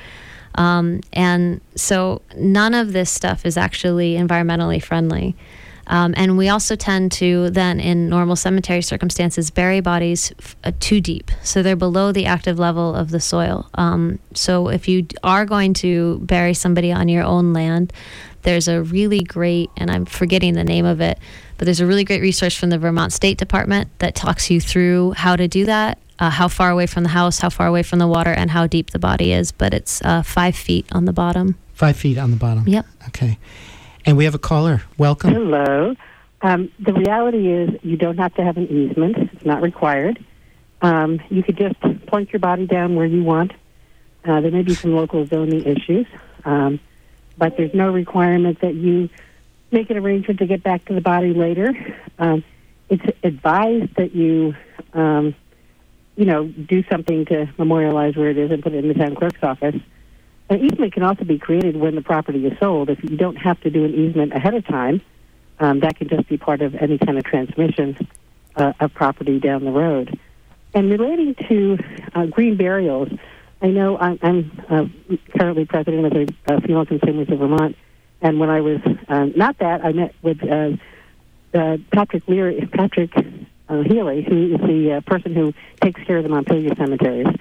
[0.55, 5.35] um, and so none of this stuff is actually environmentally friendly
[5.87, 10.71] um, and we also tend to then, in normal cemetery circumstances, bury bodies f- uh,
[10.79, 11.31] too deep.
[11.43, 13.69] So they're below the active level of the soil.
[13.75, 17.91] Um, so if you are going to bury somebody on your own land,
[18.43, 21.19] there's a really great, and I'm forgetting the name of it,
[21.57, 25.13] but there's a really great resource from the Vermont State Department that talks you through
[25.13, 25.97] how to do that.
[26.19, 28.67] Uh, how far away from the house, how far away from the water, and how
[28.67, 29.51] deep the body is.
[29.51, 31.57] But it's uh, five feet on the bottom.
[31.73, 32.67] Five feet on the bottom.
[32.67, 32.85] Yep.
[33.07, 33.39] Okay.
[34.05, 34.81] And we have a caller.
[34.97, 35.33] Welcome.
[35.33, 35.95] Hello.
[36.41, 39.17] Um, the reality is you don't have to have an easement.
[39.17, 40.23] It's not required.
[40.81, 43.53] Um, you could just plunk your body down where you want.
[44.25, 46.05] Uh, there may be some local zoning issues,
[46.43, 46.79] um,
[47.37, 49.09] but there's no requirement that you
[49.71, 51.73] make an arrangement to get back to the body later.
[52.19, 52.43] Um,
[52.89, 54.53] it's advised that you,
[54.93, 55.33] um,
[56.15, 59.15] you know, do something to memorialize where it is and put it in the town
[59.15, 59.75] clerk's office
[60.53, 62.91] An easement can also be created when the property is sold.
[62.91, 65.01] If you don't have to do an easement ahead of time,
[65.59, 67.97] um, that can just be part of any kind of transmission
[68.55, 70.15] uh, of property down the road.
[70.75, 71.79] And relating to
[72.13, 73.09] uh, green burials,
[73.63, 74.85] I know I'm, I'm uh,
[75.35, 77.75] currently president of the uh, Funeral Consumers of Vermont,
[78.21, 80.73] and when I was uh, not that, I met with uh,
[81.57, 83.11] uh, Patrick Leary, Patrick
[83.69, 85.51] uh, Healy, who is the uh, person who
[85.81, 87.35] takes care of the Montpelier cemeteries,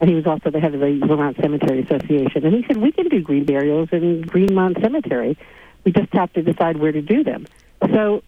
[0.00, 2.44] and he was also the head of the Vermont Cemetery Association.
[2.44, 5.36] And he said we can do green burials in Green Mount Cemetery.
[5.84, 7.46] We just have to decide where to do them.
[7.92, 8.22] So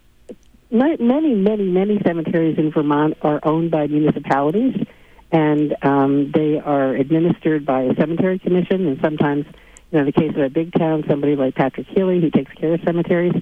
[0.70, 4.86] many, many, many cemeteries in Vermont are owned by municipalities,
[5.30, 8.86] and um, they are administered by a cemetery commission.
[8.86, 9.46] And sometimes,
[9.90, 12.52] you know, in the case of a big town, somebody like Patrick Healy who takes
[12.54, 13.34] care of cemeteries.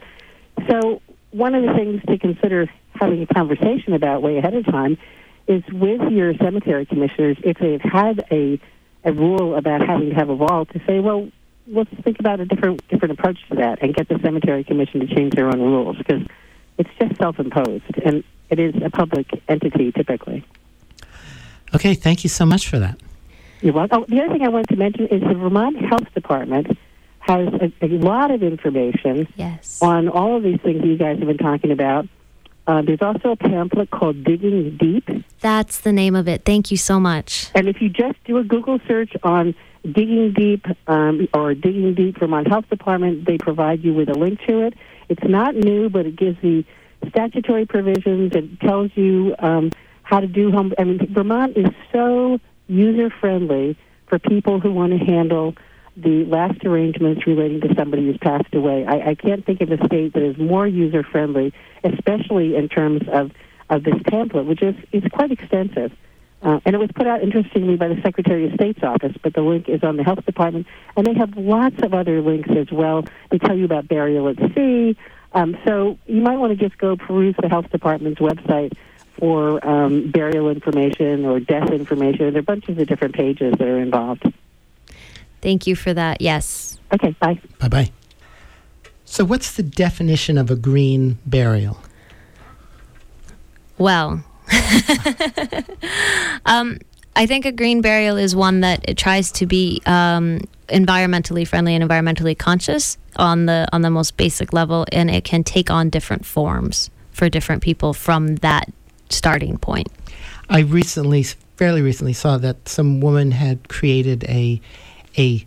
[0.69, 1.01] So
[1.31, 4.99] one of the things to consider having a conversation about way ahead of time
[5.49, 8.61] is with your cemetery commissioners if they've had a
[9.05, 11.29] a rule about having to have a wall to say, well,
[11.69, 15.07] let's think about a different different approach to that and get the cemetery commission to
[15.07, 16.23] change their own rules because
[16.77, 20.45] it's just self-imposed and it is a public entity typically.
[21.75, 22.99] Okay, thank you so much for that.
[23.61, 24.03] You're welcome.
[24.03, 26.79] Oh, the other thing I wanted to mention is the Vermont Health Department
[27.21, 29.83] has a, a lot of information yes.
[29.83, 32.09] on all of these things you guys have been talking about.
[32.69, 35.09] Uh, there's also a pamphlet called Digging Deep.
[35.41, 36.45] That's the name of it.
[36.45, 37.51] Thank you so much.
[37.55, 39.55] And if you just do a Google search on
[39.85, 44.41] Digging Deep um, or Digging Deep Vermont Health Department, they provide you with a link
[44.47, 44.75] to it.
[45.09, 46.63] It's not new, but it gives the
[47.09, 48.35] statutory provisions.
[48.35, 49.71] It tells you um,
[50.03, 50.75] how to do home.
[50.79, 55.55] I mean, Vermont is so user friendly for people who want to handle
[56.03, 58.85] the last arrangements relating to somebody who's passed away.
[58.87, 63.03] I, I can't think of a state that is more user friendly, especially in terms
[63.11, 63.33] of,
[63.69, 65.93] of this pamphlet, which is, is quite extensive.
[66.41, 69.41] Uh, and it was put out, interestingly, by the Secretary of State's office, but the
[69.41, 70.67] link is on the Health Department.
[70.97, 73.05] And they have lots of other links as well.
[73.31, 74.97] They tell you about burial at sea.
[75.33, 78.73] Um, so you might want to just go peruse the Health Department's website
[79.19, 82.33] for um, burial information or death information.
[82.33, 84.33] There are bunches of different pages that are involved.
[85.41, 86.21] Thank you for that.
[86.21, 86.79] Yes.
[86.93, 87.41] Okay, bye.
[87.59, 87.91] Bye bye.
[89.05, 91.81] So, what's the definition of a green burial?
[93.79, 94.25] Well,
[96.47, 96.79] um,
[97.17, 101.75] I think a green burial is one that it tries to be um, environmentally friendly
[101.75, 105.91] and environmentally conscious on the on the most basic level, and it can take on
[105.91, 108.71] different forms for different people from that
[109.09, 109.89] starting point.
[110.49, 111.25] I recently,
[111.57, 114.61] fairly recently, saw that some woman had created a
[115.19, 115.45] a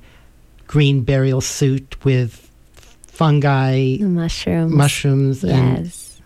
[0.68, 2.50] green burial suit with
[3.08, 6.22] fungi, mushrooms, mushrooms, and yes.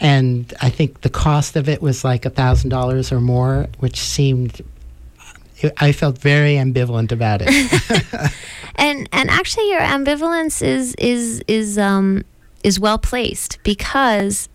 [0.00, 3.98] and I think the cost of it was like a thousand dollars or more, which
[3.98, 4.60] seemed.
[5.76, 7.50] I felt very ambivalent about it.
[8.76, 12.24] and and actually, your ambivalence is is is um
[12.64, 14.48] is well placed because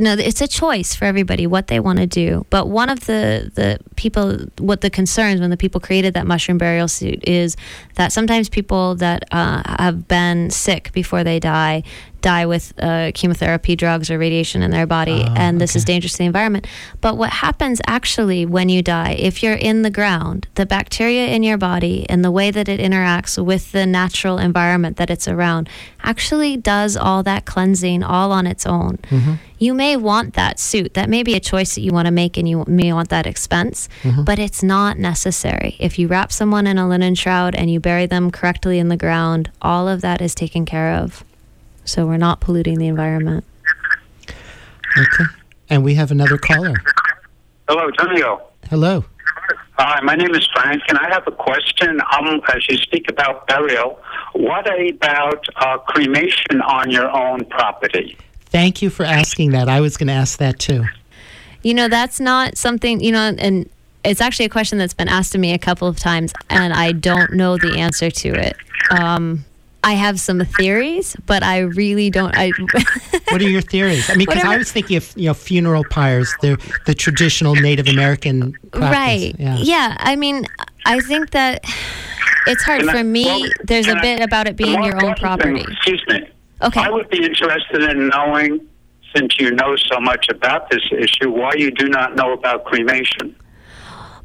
[0.00, 2.46] no, it's a choice for everybody what they want to do.
[2.50, 6.58] But one of the the people, what the concerns when the people created that mushroom
[6.58, 7.56] burial suit is
[7.94, 11.82] that sometimes people that uh, have been sick before they die
[12.20, 16.12] die with uh, chemotherapy drugs or radiation in their body, Oh, and this is dangerous
[16.12, 16.66] to the environment.
[17.00, 21.42] But what happens actually when you die, if you're in the ground, the bacteria in
[21.42, 25.68] your body and the way that it interacts with the natural environment that it's around
[26.02, 28.96] actually does all that cleansing all on its own.
[29.08, 29.34] Mm-hmm.
[29.58, 30.94] You may want that suit.
[30.94, 33.26] That may be a choice that you want to make, and you may want that
[33.26, 34.24] expense, mm-hmm.
[34.24, 35.76] but it's not necessary.
[35.78, 38.96] If you wrap someone in a linen shroud and you bury them correctly in the
[38.96, 41.24] ground, all of that is taken care of.
[41.90, 43.42] So we're not polluting the environment.
[44.28, 45.24] okay,
[45.68, 46.74] and we have another caller.
[47.68, 48.42] Hello, Tonio.
[48.68, 49.04] Hello.
[49.72, 52.00] Hi, my name is Frank, and I have a question.
[52.16, 53.98] Um, as you speak about burial,
[54.34, 58.16] what about uh, cremation on your own property?
[58.42, 59.68] Thank you for asking that.
[59.68, 60.84] I was going to ask that too.
[61.64, 63.68] You know, that's not something, you know, and
[64.04, 66.92] it's actually a question that's been asked of me a couple of times, and I
[66.92, 68.56] don't know the answer to it.
[68.92, 69.44] Um,
[69.82, 72.34] I have some theories, but I really don't.
[72.36, 72.52] I,
[73.30, 74.10] What are your theories?
[74.10, 77.88] I mean, because I was thinking of you know funeral pyres, the the traditional Native
[77.88, 78.90] American practice.
[78.98, 79.34] right.
[79.38, 79.56] Yeah.
[79.58, 79.96] Yeah.
[80.00, 80.46] I mean,
[80.84, 81.64] I think that
[82.46, 83.24] it's hard Can I- for me.
[83.24, 85.62] well, there's a bit about it being your own property.
[85.62, 86.28] thing- excuse me.
[86.62, 86.80] Okay.
[86.80, 88.60] I would be interested in knowing,
[89.16, 93.34] since you know so much about this issue, why you do not know about cremation.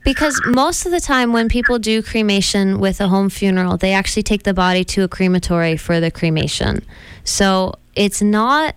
[0.05, 4.23] Because most of the time, when people do cremation with a home funeral, they actually
[4.23, 6.85] take the body to a crematory for the cremation.
[7.23, 8.75] So it's not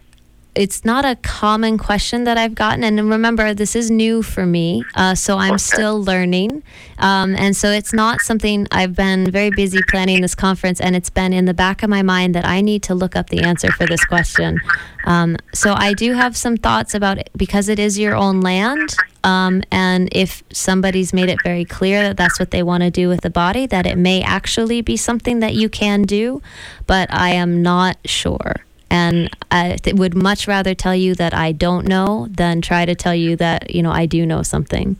[0.59, 2.83] it's not a common question that I've gotten.
[2.83, 6.65] And remember, this is new for me, uh, so I'm still learning.
[6.99, 11.11] Um, and so it's not something I've been very busy planning this conference, and it's
[11.11, 13.71] been in the back of my mind that I need to look up the answer
[13.71, 14.59] for this question.
[15.05, 18.97] Um, so I do have some thoughts about it because it is your own land.
[19.23, 23.09] Um, and if somebody's made it very clear that that's what they want to do
[23.09, 26.43] with the body, that it may actually be something that you can do,
[26.89, 28.57] but I am not sure.
[28.91, 32.95] And I th- would much rather tell you that I don't know than try to
[32.95, 34.97] tell you that, you know, I do know something.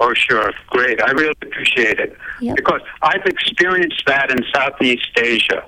[0.00, 0.52] Oh, sure.
[0.68, 1.00] Great.
[1.00, 2.16] I really appreciate it.
[2.40, 2.56] Yep.
[2.56, 5.64] Because I've experienced that in Southeast Asia.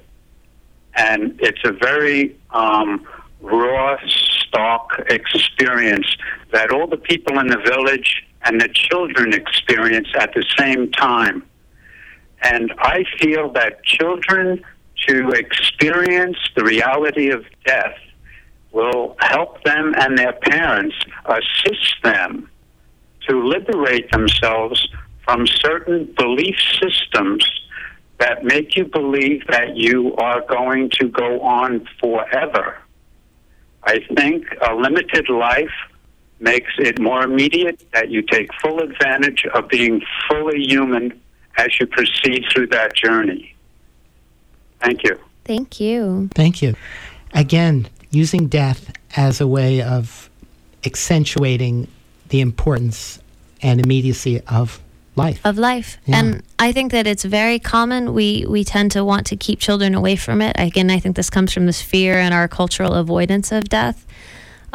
[0.94, 3.06] And it's a very um,
[3.40, 6.06] raw, stark experience
[6.52, 11.44] that all the people in the village and the children experience at the same time.
[12.42, 14.64] And I feel that children
[15.08, 17.96] to experience the reality of death
[18.72, 20.94] will help them and their parents
[21.24, 22.48] assist them
[23.28, 24.88] to liberate themselves
[25.24, 27.44] from certain belief systems
[28.18, 32.78] that make you believe that you are going to go on forever.
[33.82, 35.74] I think a limited life
[36.40, 41.20] makes it more immediate that you take full advantage of being fully human
[41.56, 43.55] as you proceed through that journey.
[44.80, 45.18] Thank you.
[45.44, 46.28] Thank you.
[46.34, 46.74] Thank you.
[47.34, 50.28] Again, using death as a way of
[50.84, 51.88] accentuating
[52.28, 53.18] the importance
[53.62, 54.80] and immediacy of
[55.16, 55.40] life.
[55.44, 56.16] of life Yeah.
[56.18, 59.94] and i think that it's very common we we tend to want to keep children
[59.94, 63.50] away from it again i think this comes from this fear and our cultural avoidance
[63.50, 64.04] of death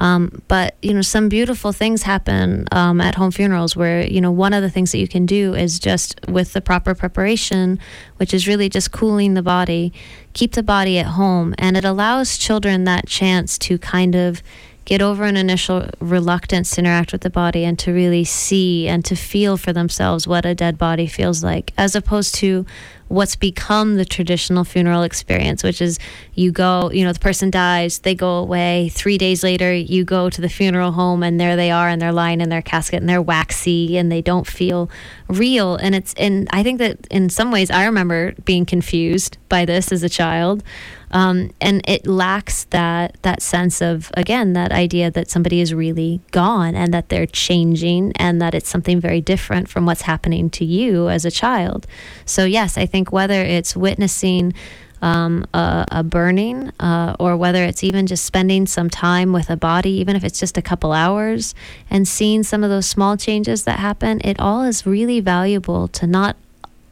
[0.02, 4.32] um, but you know some beautiful things happen um, at home funerals where you know
[4.32, 7.80] one of the things that you can do is just with the proper preparation
[8.18, 9.93] which is really just cooling the body
[10.34, 11.54] keep the body at home.
[11.58, 14.41] And it allows children that chance to kind of
[14.86, 19.06] get over an initial reluctance to interact with the body and to really see and
[19.06, 22.66] to feel for themselves what a dead body feels like, as opposed to
[23.12, 25.99] what's become the traditional funeral experience, which is
[26.34, 28.89] you go, you know, the person dies, they go away.
[28.89, 32.14] Three days later, you go to the funeral home and there they are and they're
[32.14, 34.89] lying in their casket and they're waxy and they don't feel
[35.28, 35.76] real.
[35.76, 39.91] And it's, and I think that in some ways, I remember being confused by this
[39.91, 40.64] as a child.
[41.12, 46.22] Um, and it lacks that that sense of again that idea that somebody is really
[46.32, 50.66] gone and that they're changing and that it's something very different from what's happening to
[50.66, 51.88] you as a child.
[52.26, 54.53] So yes, I think whether it's witnessing
[55.01, 59.57] um, a, a burning uh, or whether it's even just spending some time with a
[59.57, 61.55] body, even if it's just a couple hours,
[61.89, 66.05] and seeing some of those small changes that happen, it all is really valuable to
[66.05, 66.38] not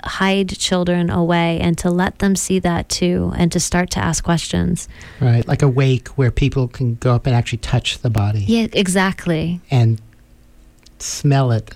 [0.03, 4.23] hide children away and to let them see that too and to start to ask
[4.23, 4.87] questions.
[5.19, 8.67] Right, like a wake where people can go up and actually touch the body Yeah,
[8.73, 9.61] exactly.
[9.71, 9.99] and
[10.99, 11.75] smell it.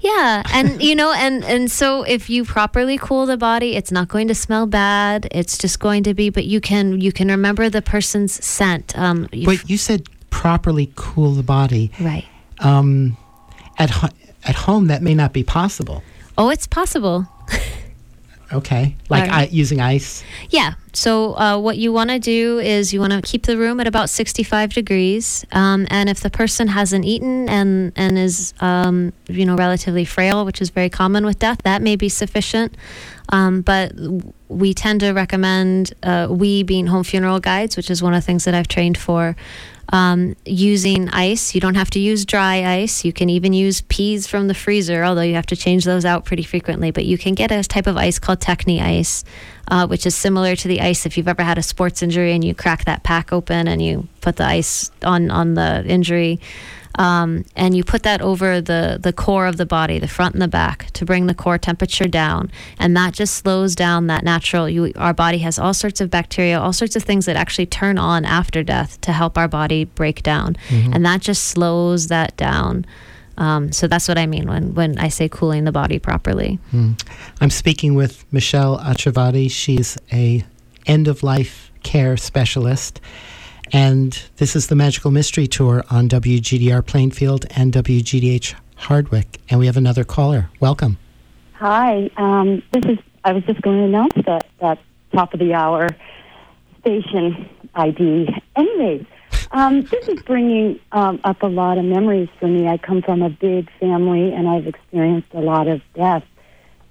[0.00, 4.08] Yeah, and you know, and and so if you properly cool the body, it's not
[4.08, 5.28] going to smell bad.
[5.30, 8.96] It's just going to be, but you can you can remember the person's scent.
[8.98, 11.90] Um, But you said properly cool the body.
[12.00, 12.24] right.
[12.60, 13.16] Um,
[13.78, 14.08] at ho-
[14.44, 16.02] at home, that may not be possible.
[16.38, 17.26] Oh, it's possible.
[18.52, 19.42] Okay, like right.
[19.42, 20.24] I, using ice.
[20.48, 20.74] Yeah.
[20.92, 23.86] So uh, what you want to do is you want to keep the room at
[23.86, 29.46] about 65 degrees, um, and if the person hasn't eaten and and is um, you
[29.46, 32.76] know relatively frail, which is very common with death, that may be sufficient.
[33.28, 33.92] Um, but
[34.48, 38.26] we tend to recommend uh, we being home funeral guides, which is one of the
[38.26, 39.36] things that I've trained for.
[39.92, 43.04] Um, using ice, you don't have to use dry ice.
[43.04, 46.24] You can even use peas from the freezer, although you have to change those out
[46.24, 46.90] pretty frequently.
[46.92, 49.24] But you can get a type of ice called Techni ice,
[49.68, 52.44] uh, which is similar to the ice if you've ever had a sports injury and
[52.44, 56.40] you crack that pack open and you put the ice on on the injury.
[56.96, 60.42] Um, and you put that over the, the core of the body, the front and
[60.42, 62.50] the back, to bring the core temperature down.
[62.80, 64.68] And that just slows down that natural.
[64.68, 67.96] You, our body has all sorts of bacteria, all sorts of things that actually turn
[67.96, 70.56] on after death to help our body break down.
[70.92, 72.84] And that just slows that down.
[73.40, 76.58] Um, so that's what I mean when, when I say cooling the body properly.
[77.40, 79.50] I'm speaking with Michelle Acciavati.
[79.50, 80.44] She's a
[80.86, 83.00] end of life care specialist.
[83.72, 89.40] And this is the Magical Mystery Tour on WGDR Plainfield and WGDH Hardwick.
[89.48, 90.50] And we have another caller.
[90.60, 90.98] Welcome.
[91.54, 92.98] Hi, um, this is.
[93.22, 94.78] I was just going to announce that that
[95.12, 95.88] top of the hour
[96.80, 98.28] station ID.
[98.56, 99.04] Anyways,
[99.52, 102.68] um, this is bringing um, up a lot of memories for me.
[102.68, 106.24] I come from a big family, and I've experienced a lot of death.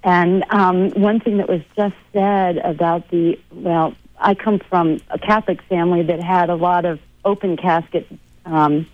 [0.02, 5.18] And um, one thing that was just said about the well, I come from a
[5.18, 8.06] Catholic family that had a lot of open casket,
[8.44, 8.86] um,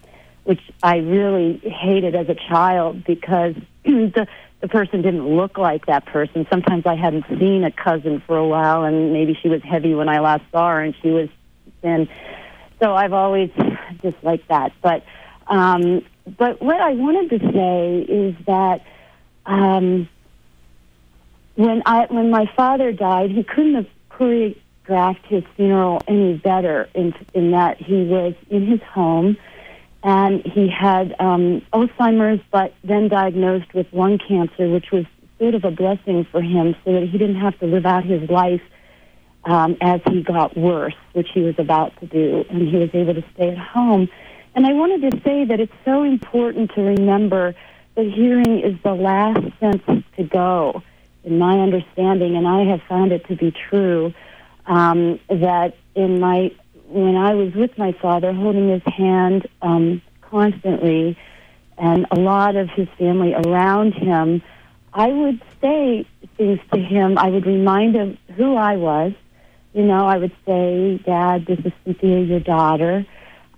[0.44, 3.54] which I really hated as a child because
[3.84, 4.26] the
[4.60, 6.46] the person didn't look like that person.
[6.50, 10.08] Sometimes I hadn't seen a cousin for a while, and maybe she was heavy when
[10.08, 11.28] I last saw her, and she was
[11.82, 12.08] thin.
[12.80, 13.50] So I've always
[14.02, 14.72] disliked that.
[14.82, 15.04] But
[15.48, 16.04] um,
[16.38, 18.84] but what I wanted to say is that
[19.46, 20.08] um,
[21.54, 26.88] when I when my father died, he couldn't have choreographed his funeral any better.
[26.94, 29.36] In in that he was in his home,
[30.02, 35.04] and he had um, Alzheimer's, but then diagnosed with lung cancer, which was
[35.38, 38.28] sort of a blessing for him, so that he didn't have to live out his
[38.28, 38.62] life
[39.46, 43.14] um, as he got worse, which he was about to do, and he was able
[43.14, 44.08] to stay at home.
[44.54, 47.54] And I wanted to say that it's so important to remember
[47.94, 49.82] that hearing is the last sense
[50.16, 50.82] to go,
[51.24, 54.12] in my understanding, and I have found it to be true.
[54.66, 56.52] Um, that in my
[56.88, 61.16] when I was with my father, holding his hand um, constantly,
[61.78, 64.42] and a lot of his family around him,
[64.92, 67.18] I would say things to him.
[67.18, 69.12] I would remind him who I was.
[69.76, 73.06] You know, I would say, "Dad, this is Cynthia, your daughter."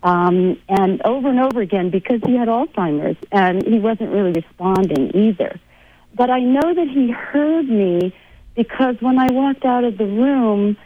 [0.03, 5.11] um, and over and over again because he had Alzheimer's and he wasn't really responding
[5.15, 5.59] either.
[6.15, 8.15] But I know that he heard me
[8.55, 10.77] because when I walked out of the room,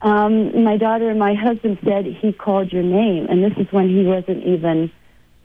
[0.00, 3.88] um, my daughter and my husband said he called your name, and this is when
[3.88, 4.90] he wasn't even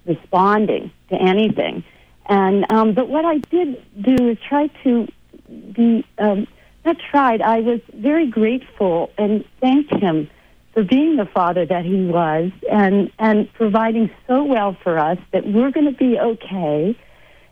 [0.05, 1.83] responding to anything.
[2.27, 5.07] And um, but what I did do is try to
[5.47, 6.47] be um,
[6.87, 7.41] not tried.
[7.41, 10.29] I was very grateful and thanked him
[10.73, 15.45] for being the father that he was and and providing so well for us that
[15.45, 16.95] we're going to be okay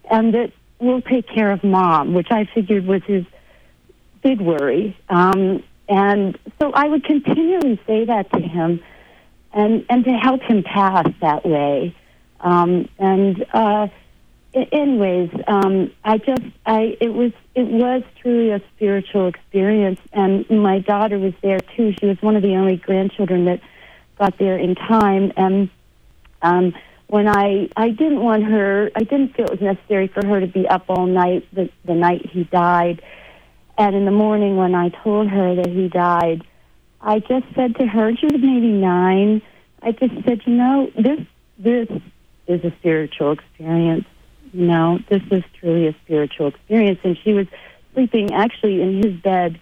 [0.10, 3.26] and that we'll take care of mom which i figured was his
[4.22, 8.80] big worry um and so i would continually say that to him
[9.54, 11.96] and and to help him pass that way
[12.42, 13.88] um and uh
[14.56, 20.80] anyways, um, I just, I, it was, it was truly a spiritual experience, and my
[20.80, 21.94] daughter was there too.
[22.00, 23.62] She was one of the only grandchildren that
[24.18, 25.70] got there in time, and
[26.42, 26.74] um,
[27.08, 30.48] when I, I didn't want her, I didn't feel it was necessary for her to
[30.48, 33.02] be up all night the, the night he died,
[33.78, 36.44] and in the morning when I told her that he died,
[37.02, 39.42] I just said to her, she was maybe nine.
[39.82, 41.20] I just said, you know, this,
[41.60, 41.90] this
[42.48, 44.06] is a spiritual experience
[44.64, 47.00] know, this was truly a spiritual experience.
[47.04, 47.48] And she was
[47.94, 49.60] sleeping actually in his bed,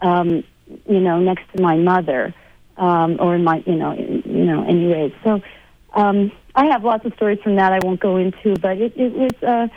[0.00, 0.44] um,
[0.88, 2.34] you know, next to my mother,
[2.76, 5.12] um, or in my, you know, in, you know, anyways.
[5.22, 5.42] So
[5.94, 9.12] um, I have lots of stories from that I won't go into, but it, it
[9.12, 9.68] was, uh,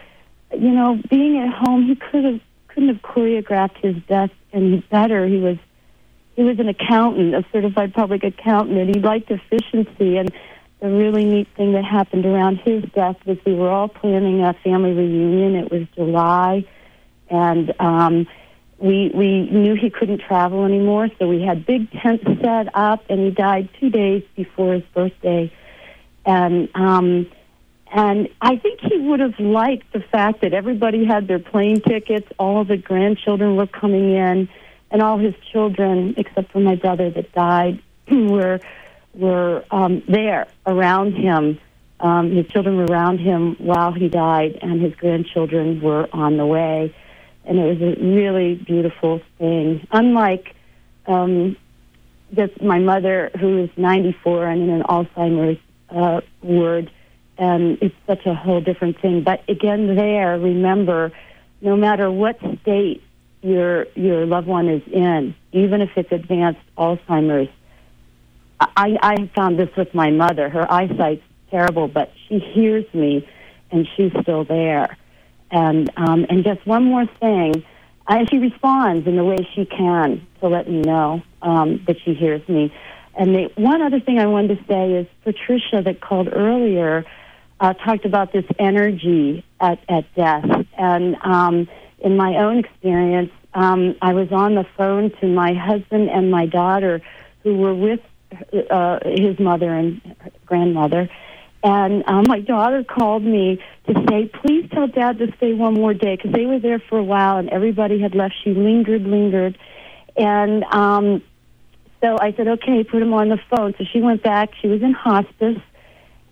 [0.55, 5.25] you know, being at home, he could have couldn't have choreographed his death any better.
[5.25, 5.57] He was
[6.35, 10.31] he was an accountant, a certified public accountant, and he liked efficiency and
[10.79, 14.53] the really neat thing that happened around his death was we were all planning a
[14.63, 15.55] family reunion.
[15.55, 16.65] It was July,
[17.29, 18.27] and um,
[18.77, 23.19] we we knew he couldn't travel anymore, so we had big tents set up, and
[23.21, 25.51] he died two days before his birthday,
[26.25, 26.69] and.
[26.75, 27.27] um
[27.89, 32.27] and I think he would have liked the fact that everybody had their plane tickets,
[32.37, 34.49] all the grandchildren were coming in,
[34.91, 38.59] and all his children, except for my brother that died, were
[39.17, 41.59] were um, there around him.
[41.99, 46.45] Um, his children were around him while he died, and his grandchildren were on the
[46.45, 46.95] way.
[47.45, 49.87] And it was a really beautiful thing.
[49.91, 50.53] Unlike
[51.07, 51.55] um,
[52.35, 55.59] just my mother, who is 94 and in an Alzheimer's
[55.89, 56.91] uh, ward,
[57.37, 59.23] and it's such a whole different thing.
[59.23, 61.11] But again, there, remember,
[61.61, 63.03] no matter what state
[63.41, 67.49] your your loved one is in, even if it's advanced Alzheimer's,
[68.59, 70.49] I, I found this with my mother.
[70.49, 73.27] Her eyesight's terrible, but she hears me,
[73.71, 74.97] and she's still there.
[75.51, 77.63] And um, and just one more thing,
[78.07, 82.13] and she responds in the way she can to let me know um, that she
[82.13, 82.73] hears me.
[83.15, 87.05] And the one other thing I wanted to say is Patricia that called earlier
[87.59, 90.45] uh, talked about this energy at, at death.
[90.77, 91.67] And um,
[91.99, 96.45] in my own experience, um, I was on the phone to my husband and my
[96.45, 97.01] daughter
[97.43, 98.01] who were with
[98.69, 100.01] uh, his mother and
[100.45, 101.09] grandmother.
[101.63, 105.93] And um, my daughter called me to say, please tell Dad to stay one more
[105.93, 108.35] day because they were there for a while and everybody had left.
[108.43, 109.57] She lingered, lingered.
[110.15, 111.23] And um,
[112.01, 113.73] so I said, okay, put him on the phone.
[113.77, 114.51] So she went back.
[114.61, 115.59] She was in hospice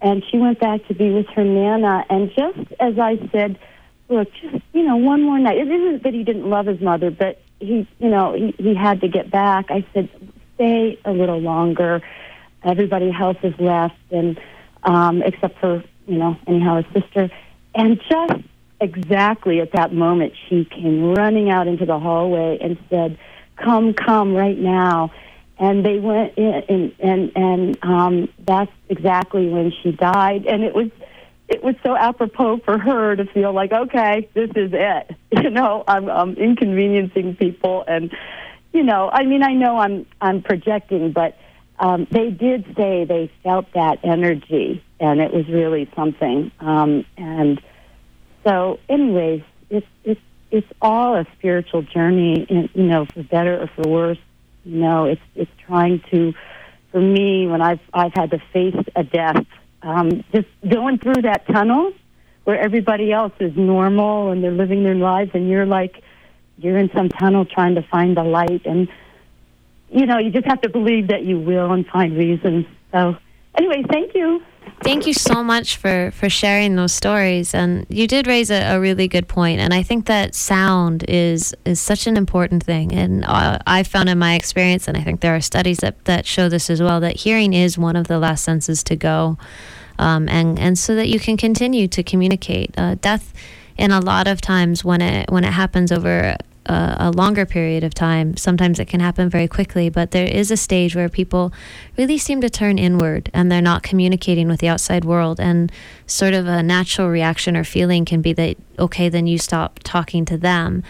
[0.02, 2.06] and she went back to be with her Nana.
[2.10, 3.58] And just as I said,
[4.10, 5.58] look, just, you know, one more night.
[5.58, 9.02] It isn't that he didn't love his mother, but he, you know, he, he had
[9.02, 9.66] to get back.
[9.70, 10.10] I said,
[10.56, 12.02] stay a little longer.
[12.64, 14.40] everybody else has left, and
[14.84, 17.30] um, except for you know anyhow his sister,
[17.74, 18.42] and just
[18.82, 23.18] exactly at that moment she came running out into the hallway and said,
[23.58, 25.12] "Come, come right now."
[25.58, 30.76] And they went in, and and and um, that's exactly when she died, and it
[30.76, 30.90] was
[31.48, 35.16] it was so apropos for her to feel like, okay, this is it.
[35.44, 38.10] You know, I'm, I'm inconveniencing people, and
[38.76, 41.38] you know, I mean, I know I'm I'm projecting, but
[41.80, 46.52] um, they did say they felt that energy, and it was really something.
[46.60, 47.62] Um, and
[48.44, 50.22] so, anyways, it's it's
[50.52, 54.20] it's all a spiritual journey, and you know, for better or for worse.
[54.66, 56.34] You know, it's it's trying to.
[56.92, 59.46] For me, when I've I've had to face a death
[59.86, 61.94] um, just going through that tunnel
[62.44, 66.02] where everybody else is normal and they're living their lives, and you're like,
[66.58, 68.66] you're in some tunnel trying to find the light.
[68.66, 68.88] And,
[69.90, 72.66] you know, you just have to believe that you will and find reasons.
[72.92, 73.18] So,
[73.58, 74.42] anyway, thank you.
[74.82, 77.54] Thank you so much for, for sharing those stories.
[77.54, 79.60] And you did raise a, a really good point.
[79.60, 82.92] And I think that sound is is such an important thing.
[82.92, 86.26] And uh, I found in my experience, and I think there are studies that, that
[86.26, 89.38] show this as well, that hearing is one of the last senses to go.
[89.98, 92.78] Um, and, and so that you can continue to communicate.
[92.78, 93.34] Uh, death,
[93.78, 97.84] in a lot of times when it when it happens over a, a, longer period
[97.84, 98.36] of time.
[98.38, 101.54] Sometimes it can happen very quickly, but there is a stage where people
[101.98, 105.40] really seem to turn inward and they're not communicating with the outside world.
[105.40, 105.72] And
[106.08, 110.26] sort of a natural reaction or feeling can be that, okay, then you stop talking
[110.26, 110.84] to them.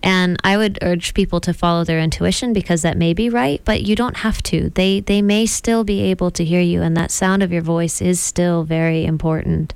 [0.00, 3.82] And I would urge people to follow their intuition because that may be right, but
[3.82, 4.70] you don't have to.
[4.70, 8.00] They they may still be able to hear you, and that sound of your voice
[8.00, 9.74] is still very important.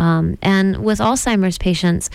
[0.00, 2.08] Um, and with Alzheimer's patients,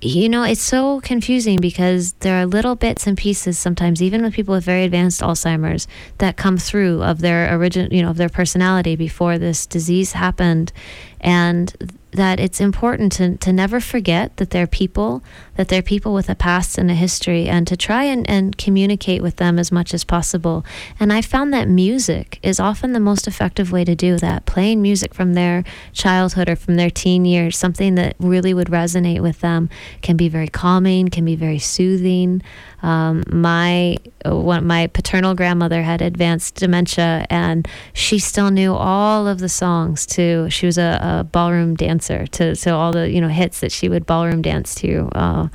[0.00, 4.32] you know, it's so confusing because there are little bits and pieces sometimes, even with
[4.32, 8.30] people with very advanced Alzheimer's, that come through of their origin, you know, of their
[8.30, 10.72] personality before this disease happened,
[11.20, 15.22] and that it's important to, to never forget that they're people,
[15.60, 19.20] that they're people with a past and a history, and to try and, and communicate
[19.20, 20.64] with them as much as possible.
[20.98, 24.46] And I found that music is often the most effective way to do that.
[24.46, 29.20] Playing music from their childhood or from their teen years, something that really would resonate
[29.20, 29.68] with them,
[30.00, 32.42] can be very calming, can be very soothing.
[32.82, 39.40] Um, my one, my paternal grandmother had advanced dementia, and she still knew all of
[39.40, 40.06] the songs.
[40.06, 43.72] To she was a, a ballroom dancer to to all the you know hits that
[43.72, 45.10] she would ballroom dance to.
[45.14, 45.48] Uh,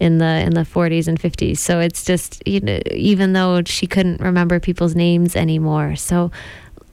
[0.00, 1.58] in the in the 40s and 50s.
[1.58, 5.96] So it's just you know even though she couldn't remember people's names anymore.
[5.96, 6.30] So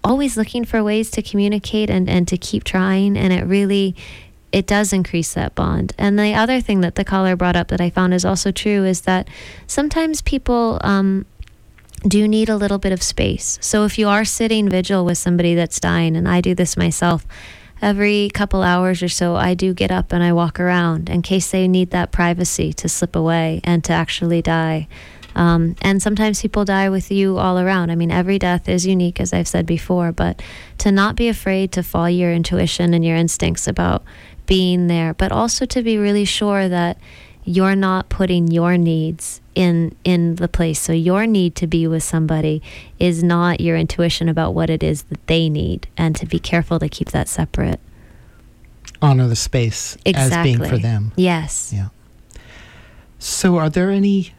[0.04, 3.96] always looking for ways to communicate and and to keep trying and it really
[4.52, 5.94] it does increase that bond.
[5.98, 8.84] And the other thing that the caller brought up that I found is also true
[8.84, 9.28] is that
[9.68, 11.26] sometimes people um,
[12.08, 13.60] do need a little bit of space.
[13.62, 17.28] So if you are sitting vigil with somebody that's dying, and I do this myself,
[17.82, 21.52] every couple hours or so, I do get up and I walk around in case
[21.52, 24.88] they need that privacy to slip away and to actually die.
[25.36, 27.92] Um, and sometimes people die with you all around.
[27.92, 30.42] I mean, every death is unique, as I've said before, but
[30.80, 34.04] to not be afraid to follow your intuition and your instincts about
[34.46, 36.98] being there, but also to be really sure that
[37.50, 40.80] you're not putting your needs in in the place.
[40.80, 42.62] So your need to be with somebody
[43.00, 46.78] is not your intuition about what it is that they need, and to be careful
[46.80, 47.80] to keep that separate.
[49.02, 50.52] Honor the space exactly.
[50.52, 51.12] as being for them.
[51.16, 51.74] Yes.
[51.74, 51.90] Yeah.
[53.18, 54.34] So, are there any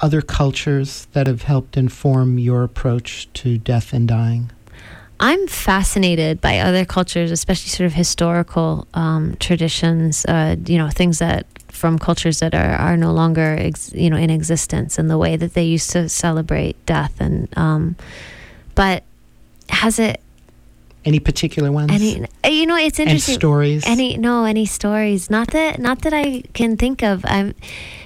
[0.00, 4.50] other cultures that have helped inform your approach to death and dying?
[5.22, 10.24] I'm fascinated by other cultures, especially sort of historical um, traditions.
[10.24, 14.16] Uh, you know, things that from cultures that are, are no longer ex, you know
[14.16, 17.20] in existence, and the way that they used to celebrate death.
[17.20, 17.94] And um,
[18.74, 19.04] but
[19.68, 20.20] has it
[21.04, 21.92] any particular ones?
[21.92, 23.34] Any, you know, it's interesting.
[23.34, 23.84] Any stories?
[23.86, 25.30] Any no, any stories?
[25.30, 27.24] Not that, not that I can think of.
[27.28, 27.54] I'm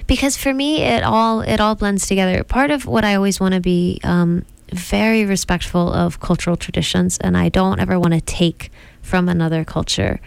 [0.05, 2.43] because for me, it all it all blends together.
[2.43, 7.37] Part of what I always want to be um, very respectful of cultural traditions, and
[7.37, 10.19] I don't ever want to take from another culture.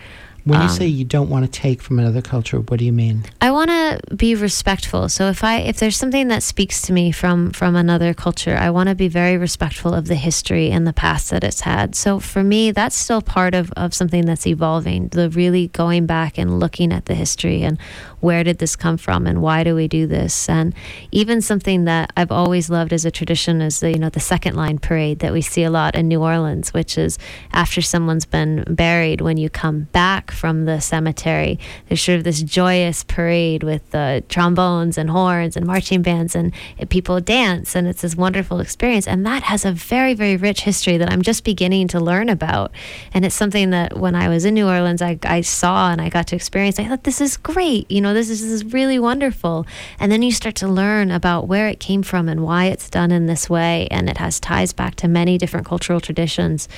[0.44, 2.92] When you um, say you don't want to take from another culture, what do you
[2.92, 3.24] mean?
[3.40, 5.08] I want to be respectful.
[5.08, 8.70] So if I if there's something that speaks to me from from another culture, I
[8.70, 11.94] want to be very respectful of the history and the past that it's had.
[11.94, 15.08] So for me, that's still part of of something that's evolving.
[15.08, 17.78] The really going back and looking at the history and
[18.20, 20.48] where did this come from and why do we do this?
[20.48, 20.74] And
[21.10, 24.56] even something that I've always loved as a tradition is the you know the second
[24.56, 27.18] line parade that we see a lot in New Orleans, which is
[27.52, 31.58] after someone's been buried when you come back from the cemetery.
[31.88, 36.52] There's sort of this joyous parade with uh, trombones and horns and marching bands, and
[36.88, 39.06] people dance, and it's this wonderful experience.
[39.06, 42.72] And that has a very, very rich history that I'm just beginning to learn about.
[43.12, 46.08] And it's something that when I was in New Orleans, I, I saw and I
[46.08, 46.78] got to experience.
[46.78, 47.90] I thought, this is great.
[47.90, 49.66] You know, this is, this is really wonderful.
[49.98, 53.10] And then you start to learn about where it came from and why it's done
[53.10, 53.88] in this way.
[53.90, 56.68] And it has ties back to many different cultural traditions.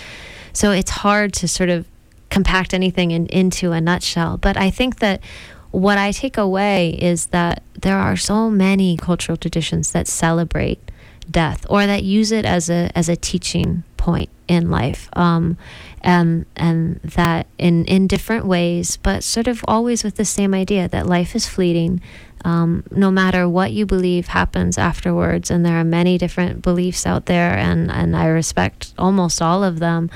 [0.53, 1.87] So it's hard to sort of
[2.31, 4.39] compact anything in, into a nutshell.
[4.39, 5.21] But I think that
[5.71, 10.79] what I take away is that there are so many cultural traditions that celebrate
[11.31, 15.09] death or that use it as a as a teaching point in life.
[15.13, 15.57] Um,
[16.03, 20.89] and and that in in different ways, but sort of always with the same idea
[20.89, 22.03] that life is fleeting.
[22.45, 27.27] Um, no matter what you believe happens afterwards, and there are many different beliefs out
[27.27, 30.11] there, and and I respect almost all of them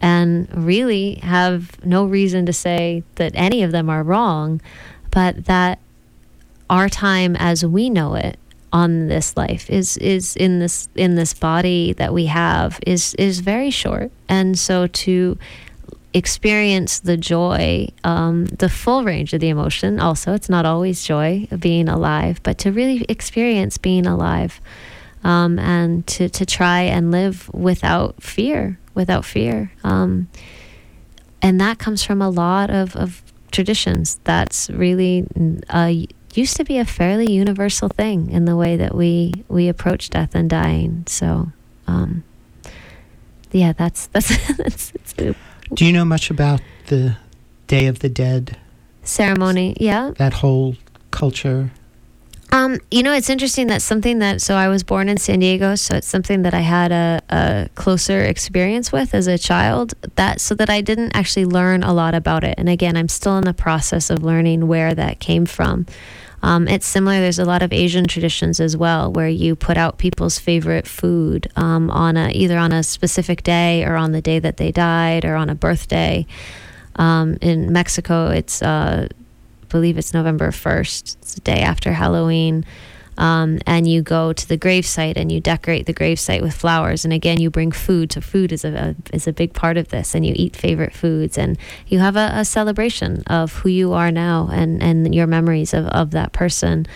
[0.00, 4.60] and really have no reason to say that any of them are wrong,
[5.10, 5.78] but that
[6.70, 8.38] our time as we know it
[8.72, 13.40] on this life is is in this in this body that we have is is
[13.40, 15.38] very short, and so to
[16.14, 19.98] experience the joy, um, the full range of the emotion.
[19.98, 24.60] Also, it's not always joy of being alive, but to really experience being alive.
[25.24, 29.72] Um, and to, to try and live without fear without fear.
[29.84, 30.28] Um,
[31.40, 34.20] and that comes from a lot of, of traditions.
[34.24, 35.26] That's really
[35.68, 35.92] uh,
[36.36, 40.34] used to be a fairly universal thing in the way that we we approach death
[40.34, 41.04] and dying.
[41.06, 41.52] So,
[41.86, 42.24] um,
[43.50, 45.12] yeah, that's that's, that's, that's
[45.74, 47.16] Do you know much about the
[47.66, 48.58] Day of the Dead
[49.02, 49.76] ceremony?
[49.78, 50.76] Yeah, that whole
[51.10, 51.70] culture.
[52.52, 55.74] Um, you know, it's interesting that something that so I was born in San Diego,
[55.74, 59.94] so it's something that I had a, a closer experience with as a child.
[60.16, 62.56] That so that I didn't actually learn a lot about it.
[62.58, 65.86] And again, I'm still in the process of learning where that came from.
[66.42, 67.20] Um, it's similar.
[67.20, 71.50] There's a lot of Asian traditions as well, where you put out people's favorite food
[71.56, 75.24] um, on a either on a specific day or on the day that they died
[75.24, 76.26] or on a birthday.
[76.96, 79.08] Um, in Mexico, it's uh,
[79.68, 81.16] believe it's November 1st.
[81.16, 82.64] It's the day after Halloween.
[83.18, 87.04] Um, and you go to the gravesite and you decorate the gravesite with flowers.
[87.04, 88.12] And again, you bring food.
[88.12, 90.14] So food is a, a is a big part of this.
[90.14, 94.10] And you eat favorite foods, and you have a, a celebration of who you are
[94.10, 96.86] now and and your memories of of that person.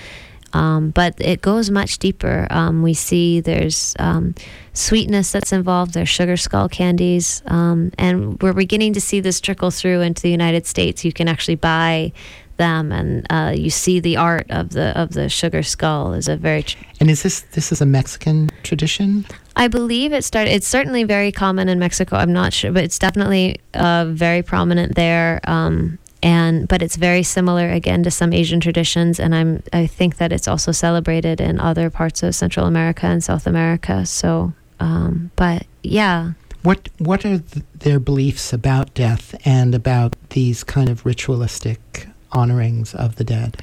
[0.53, 2.47] Um, but it goes much deeper.
[2.51, 4.35] Um, we see there's um,
[4.73, 5.93] sweetness that's involved.
[5.93, 10.31] There's sugar skull candies, um, and we're beginning to see this trickle through into the
[10.31, 11.05] United States.
[11.05, 12.13] You can actually buy
[12.57, 16.37] them, and uh, you see the art of the of the sugar skull is a
[16.37, 16.63] very.
[16.63, 19.27] Tr- and is this this is a Mexican tradition?
[19.57, 20.51] I believe it started.
[20.53, 22.17] It's certainly very common in Mexico.
[22.17, 25.41] I'm not sure, but it's definitely uh, very prominent there.
[25.45, 30.17] Um, and but it's very similar again to some Asian traditions, and I'm I think
[30.17, 34.05] that it's also celebrated in other parts of Central America and South America.
[34.07, 36.33] So, um, but yeah.
[36.63, 42.95] What what are th- their beliefs about death and about these kind of ritualistic honorings
[42.95, 43.63] of the dead?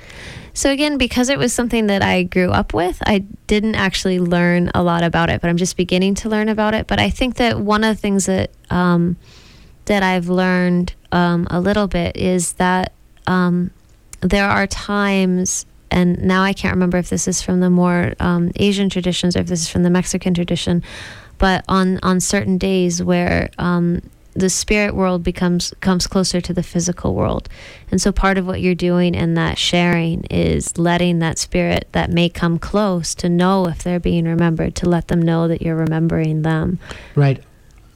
[0.54, 4.70] So again, because it was something that I grew up with, I didn't actually learn
[4.76, 6.86] a lot about it, but I'm just beginning to learn about it.
[6.88, 9.18] But I think that one of the things that um,
[9.86, 12.94] that I've learned um, a little bit is that
[13.28, 13.72] um,
[14.22, 18.52] there are times, and now I can't remember if this is from the more um,
[18.58, 20.84] Asian traditions or if this is from the Mexican tradition,
[21.40, 24.02] but on on certain days where um,
[24.36, 27.50] the spirit world becomes comes closer to the physical world.
[27.92, 32.10] And so part of what you're doing in that sharing is letting that spirit that
[32.10, 35.76] may come close to know if they're being remembered, to let them know that you're
[35.76, 36.80] remembering them.
[37.16, 37.44] Right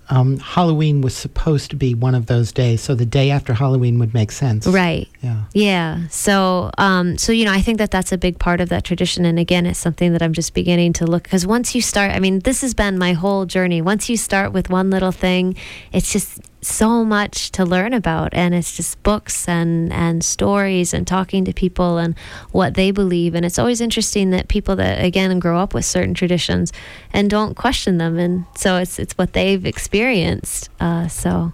[0.09, 3.99] um, Halloween was supposed to be one of those days, so the day after Halloween
[3.99, 4.65] would make sense.
[4.65, 5.07] Right.
[5.21, 5.43] Yeah.
[5.53, 6.07] Yeah.
[6.09, 9.25] So, um, so you know, I think that that's a big part of that tradition,
[9.25, 12.19] and again, it's something that I'm just beginning to look because once you start, I
[12.19, 13.81] mean, this has been my whole journey.
[13.81, 15.55] Once you start with one little thing,
[15.91, 21.05] it's just so much to learn about and it's just books and and stories and
[21.05, 22.17] talking to people and
[22.51, 23.35] what they believe.
[23.35, 26.73] And it's always interesting that people that again grow up with certain traditions
[27.13, 28.17] and don't question them.
[28.17, 30.69] And so it's it's what they've experienced.
[30.79, 31.53] Uh, so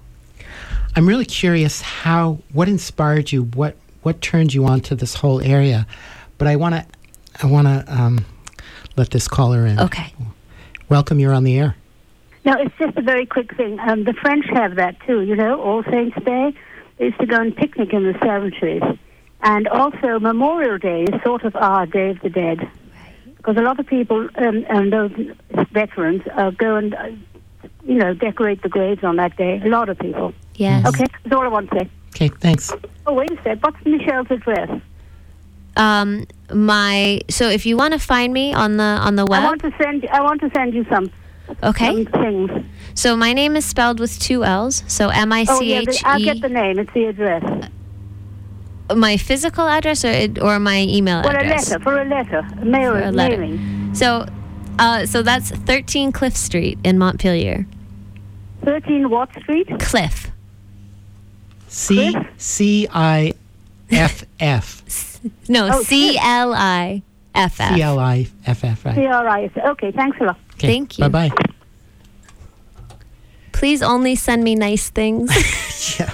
[0.95, 5.41] I'm really curious how what inspired you what what turned you on to this whole
[5.41, 5.85] area?
[6.37, 6.85] But I want to
[7.41, 8.25] I want to um,
[8.95, 9.79] let this caller in.
[9.79, 10.13] Okay.
[10.89, 11.75] Welcome you're on the air
[12.45, 13.79] no, it's just a very quick thing.
[13.79, 16.53] Um, the French have that too, you know, All Saints Day.
[16.97, 18.83] They used to go and picnic in the cemeteries.
[19.41, 22.69] And also, Memorial Day is sort of our Day of the Dead.
[23.37, 25.11] Because a lot of people, um, and those
[25.71, 27.09] veterans, uh, go and, uh,
[27.85, 29.61] you know, decorate the graves on that day.
[29.63, 30.33] A lot of people.
[30.55, 30.87] Yes.
[30.87, 31.89] Okay, that's all I want to say.
[32.15, 32.71] Okay, thanks.
[33.05, 33.61] Oh, wait a sec.
[33.61, 34.69] What's Michelle's address?
[35.75, 39.45] Um, my so if you want to find me on the on the web, I
[39.45, 40.05] want to send.
[40.07, 41.11] I want to send you some.
[41.63, 42.03] Okay.
[42.03, 42.51] Some things.
[42.95, 44.83] So my name is spelled with two L's.
[44.87, 46.25] So M I Oh yeah, I'll E.
[46.25, 46.79] get the name.
[46.79, 47.69] It's the address.
[48.95, 51.69] My physical address or or my email For a address.
[51.71, 51.83] letter.
[51.83, 52.41] For a letter.
[52.63, 53.37] Mail, For a letter.
[53.37, 53.95] mailing.
[53.95, 54.25] So,
[54.77, 57.65] uh, so that's 13 Cliff Street in Montpelier.
[58.63, 59.67] Thirteen Watt Street.
[59.79, 60.31] Cliff.
[61.67, 63.33] C C I
[63.89, 65.19] F F.
[65.49, 67.01] No, Oh, C L I
[67.33, 67.75] F F.
[67.75, 68.95] C L I F F, right?
[68.95, 69.51] C R I S.
[69.57, 70.37] Okay, thanks a lot.
[70.55, 71.09] Okay, Thank you.
[71.09, 71.35] Bye bye.
[73.51, 75.31] Please only send me nice things.
[75.99, 76.13] yeah.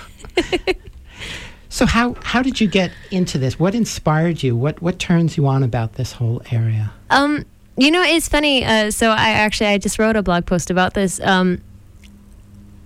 [1.72, 3.60] So how how did you get into this?
[3.60, 4.56] What inspired you?
[4.56, 6.92] What what turns you on about this whole area?
[7.10, 7.46] Um,
[7.78, 8.66] you know, it's funny.
[8.66, 11.20] Uh, so I actually I just wrote a blog post about this.
[11.22, 11.62] Um,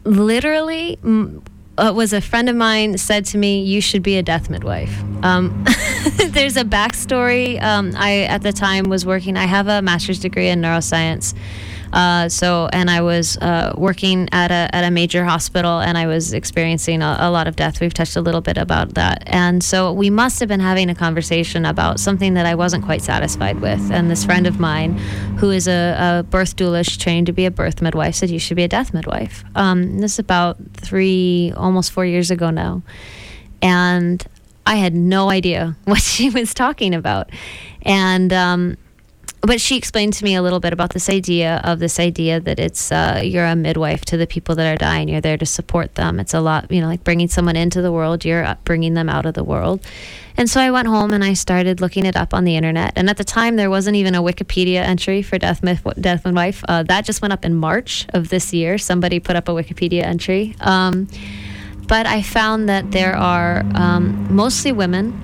[0.03, 1.41] literally, m-
[1.77, 5.01] uh, was a friend of mine said to me, "You should be a death midwife."
[5.23, 5.65] Um,
[6.29, 7.61] there's a backstory.
[7.61, 9.37] Um, I at the time was working.
[9.37, 11.33] I have a master's degree in neuroscience.
[11.93, 16.07] Uh, so, and I was uh, working at a, at a major hospital and I
[16.07, 17.79] was experiencing a, a lot of death.
[17.79, 19.23] We've touched a little bit about that.
[19.27, 23.03] And so we must have been having a conversation about something that I wasn't quite
[23.03, 23.91] satisfied with.
[23.91, 24.97] And this friend of mine,
[25.37, 28.39] who is a, a birth doula, she's trained to be a birth midwife, said, You
[28.39, 29.43] should be a death midwife.
[29.53, 32.81] Um, this is about three, almost four years ago now.
[33.61, 34.25] And
[34.65, 37.29] I had no idea what she was talking about.
[37.81, 38.77] And, um,
[39.41, 42.59] but she explained to me a little bit about this idea of this idea that
[42.59, 45.09] it's uh, you're a midwife to the people that are dying.
[45.09, 46.17] You're there to support them.
[46.17, 48.23] It's a lot, you know, like bringing someone into the world.
[48.23, 49.85] You're uh, bringing them out of the world.
[50.37, 52.93] And so I went home and I started looking it up on the internet.
[52.95, 56.63] And at the time, there wasn't even a Wikipedia entry for Death, Mif- Death Midwife.
[56.67, 58.77] Uh, that just went up in March of this year.
[58.77, 60.55] Somebody put up a Wikipedia entry.
[60.61, 61.09] Um,
[61.87, 65.19] but I found that there are um, mostly women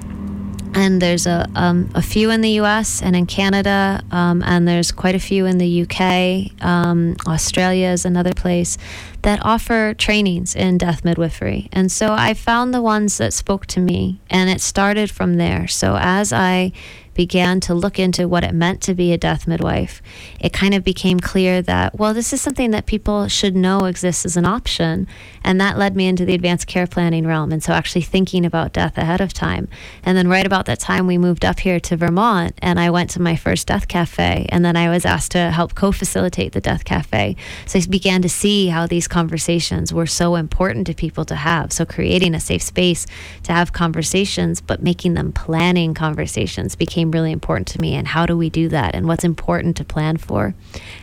[0.74, 4.92] and there's a, um, a few in the US and in Canada, um, and there's
[4.92, 6.64] quite a few in the UK.
[6.64, 8.78] Um, Australia is another place
[9.22, 11.70] that offer trainings in death midwifery.
[11.72, 15.68] And so I found the ones that spoke to me, and it started from there.
[15.68, 16.72] So as I
[17.20, 20.02] began to look into what it meant to be a death midwife,
[20.40, 24.24] it kind of became clear that, well, this is something that people should know exists
[24.26, 25.06] as an option.
[25.44, 27.52] And that led me into the advanced care planning realm.
[27.52, 29.68] And so actually thinking about death ahead of time.
[30.02, 33.10] And then right about that time, we moved up here to Vermont and I went
[33.10, 34.46] to my first death cafe.
[34.48, 37.36] And then I was asked to help co facilitate the death cafe.
[37.66, 41.72] So I began to see how these conversations were so important to people to have.
[41.74, 43.06] So creating a safe space
[43.44, 47.96] to have conversations, but making them planning conversations became really important to me.
[47.96, 48.96] And how do we do that?
[48.96, 50.56] And what's important to plan for?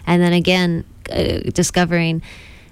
[0.07, 2.23] And then again, uh, discovering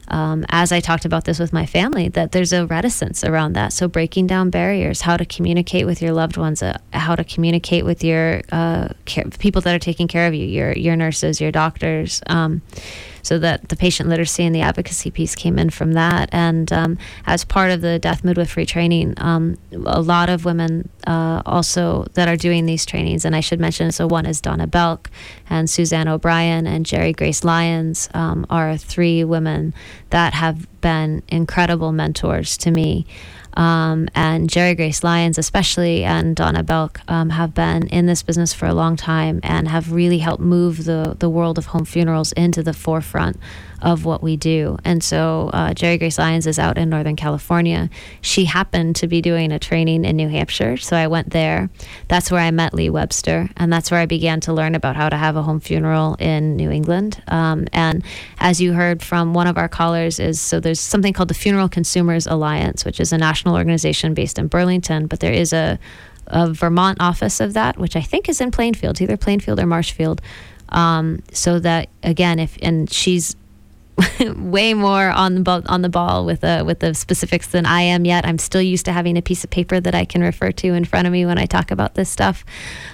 [0.09, 3.73] um, as I talked about this with my family, that there's a reticence around that.
[3.73, 7.85] So breaking down barriers, how to communicate with your loved ones, uh, how to communicate
[7.85, 11.53] with your uh, care, people that are taking care of you, your your nurses, your
[11.53, 12.21] doctors.
[12.27, 12.63] Um,
[13.25, 16.29] so that the patient literacy and the advocacy piece came in from that.
[16.31, 21.43] And um, as part of the death midwifery training, um, a lot of women uh,
[21.45, 25.11] also that are doing these trainings, and I should mention, so one is Donna Belk
[25.51, 29.75] and Suzanne O'Brien and Jerrigrace Lyons um, are three women
[30.11, 33.07] that have been incredible mentors to me.
[33.57, 38.67] Um, and Jerrigrace Lyons, especially, and Donna Belk um, have been in this business for
[38.67, 42.63] a long time and have really helped move the, the world of home funerals into
[42.63, 43.37] the forefront
[43.85, 44.79] of what we do.
[44.83, 47.91] And so uh, Jerrigrace Lyons is out in Northern California.
[48.23, 51.69] She happened to be doing a training in New Hampshire, so I went there.
[52.09, 55.11] That's where I met Lee Webster, and that's where I began to learn about how
[55.11, 57.23] to have a home funeral in New England.
[57.29, 58.03] Um, and
[58.39, 61.69] as you heard from one of our callers, is so there's something called the Funeral
[61.69, 65.79] Consumers Alliance, which is a national organization based in Burlington, but there is a
[66.29, 70.23] a Vermont office of that, which I think is in Plainfield, either Plainfield or Marshfield.
[70.71, 73.37] Um, so that again, if and she's
[74.37, 77.83] way more on the ball, on the ball with the with the specifics than I
[77.83, 78.27] am yet.
[78.27, 80.85] I'm still used to having a piece of paper that I can refer to in
[80.85, 82.45] front of me when I talk about this stuff.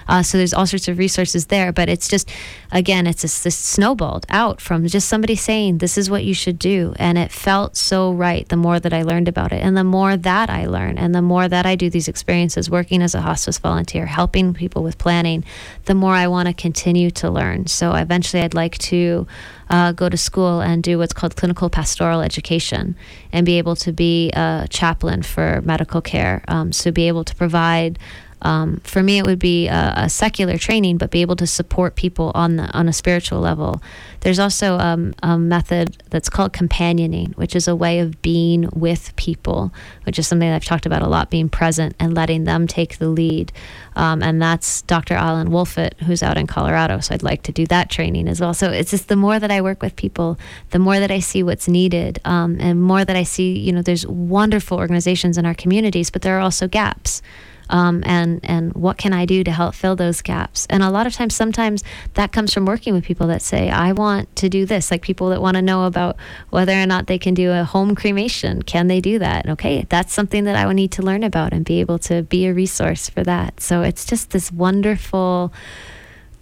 [0.08, 2.30] Uh, so there's all sorts of resources there, but it's just
[2.70, 6.58] again, it's just this snowballed out from just somebody saying this is what you should
[6.58, 8.48] do, and it felt so right.
[8.48, 11.22] The more that I learned about it, and the more that I learn, and the
[11.22, 15.44] more that I do these experiences, working as a hospice volunteer, helping people with planning,
[15.86, 17.68] the more I want to continue to learn.
[17.68, 19.26] So eventually, I'd like to
[19.70, 22.96] uh, go to school and do what's called clinical pastoral education
[23.32, 26.44] and be able to be a chaplain for medical care.
[26.48, 27.98] Um, so be able to provide
[28.42, 31.94] Um, for me, it would be a, a, secular training, but be able to support
[31.94, 33.82] people on the on a spiritual level.
[34.20, 39.14] There's also um, a method that's called companioning, which is a way of being with
[39.16, 39.72] people,
[40.04, 43.08] which is something I've talked about a lot, being present and letting them take the
[43.08, 43.52] lead.
[43.96, 45.14] Um, and that's Dr.
[45.14, 47.00] Alan Wolfelt, who's out in Colorado.
[47.00, 48.54] So I'd like to do that training as well.
[48.54, 50.38] So it's just the more that I work with people,
[50.70, 53.82] the more that I see what's needed, um, and more that I see, you know,
[53.82, 57.22] there's wonderful organizations in our communities, but there are also gaps
[57.70, 60.66] um, and and what can I do to help fill those gaps?
[60.68, 61.82] And a lot of times, sometimes
[62.14, 65.30] that comes from working with people that say, I want to do this, like people
[65.30, 66.16] that want to know about
[66.50, 68.62] whether or not they can do a home cremation.
[68.62, 69.48] Can they do that?
[69.48, 72.46] Okay, that's something that I would need to learn about and be able to be
[72.46, 73.60] a resource for that.
[73.60, 75.52] So it's just this wonderful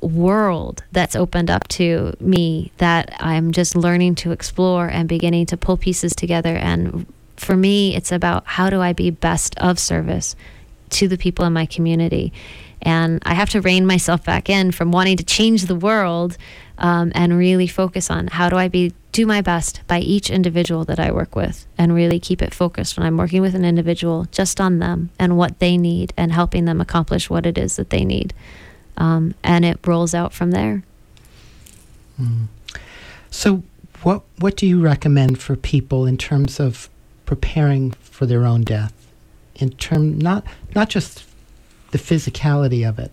[0.01, 5.57] world that's opened up to me that I'm just learning to explore and beginning to
[5.57, 6.55] pull pieces together.
[6.57, 7.07] And
[7.37, 10.37] for me, it's about how do I be best of service
[10.91, 12.33] to the people in my community.
[12.83, 16.37] And I have to rein myself back in from wanting to change the world
[16.79, 20.85] um, and really focus on how do I be do my best by each individual
[20.85, 24.29] that I work with and really keep it focused when I'm working with an individual
[24.31, 27.91] just on them and what they need and helping them accomplish what it is that
[27.91, 28.33] they need.
[28.97, 30.85] Um, and it rolls out from there.
[32.21, 32.47] Mm.
[33.31, 33.63] So,
[34.03, 36.89] what what do you recommend for people in terms of
[37.27, 38.93] preparing for their own death?
[39.59, 40.45] in term not
[40.79, 41.25] not just
[41.91, 43.11] the physicality of it,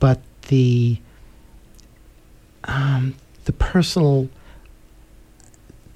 [0.00, 0.18] but
[0.48, 0.98] the
[2.64, 3.14] um,
[3.44, 4.28] the personal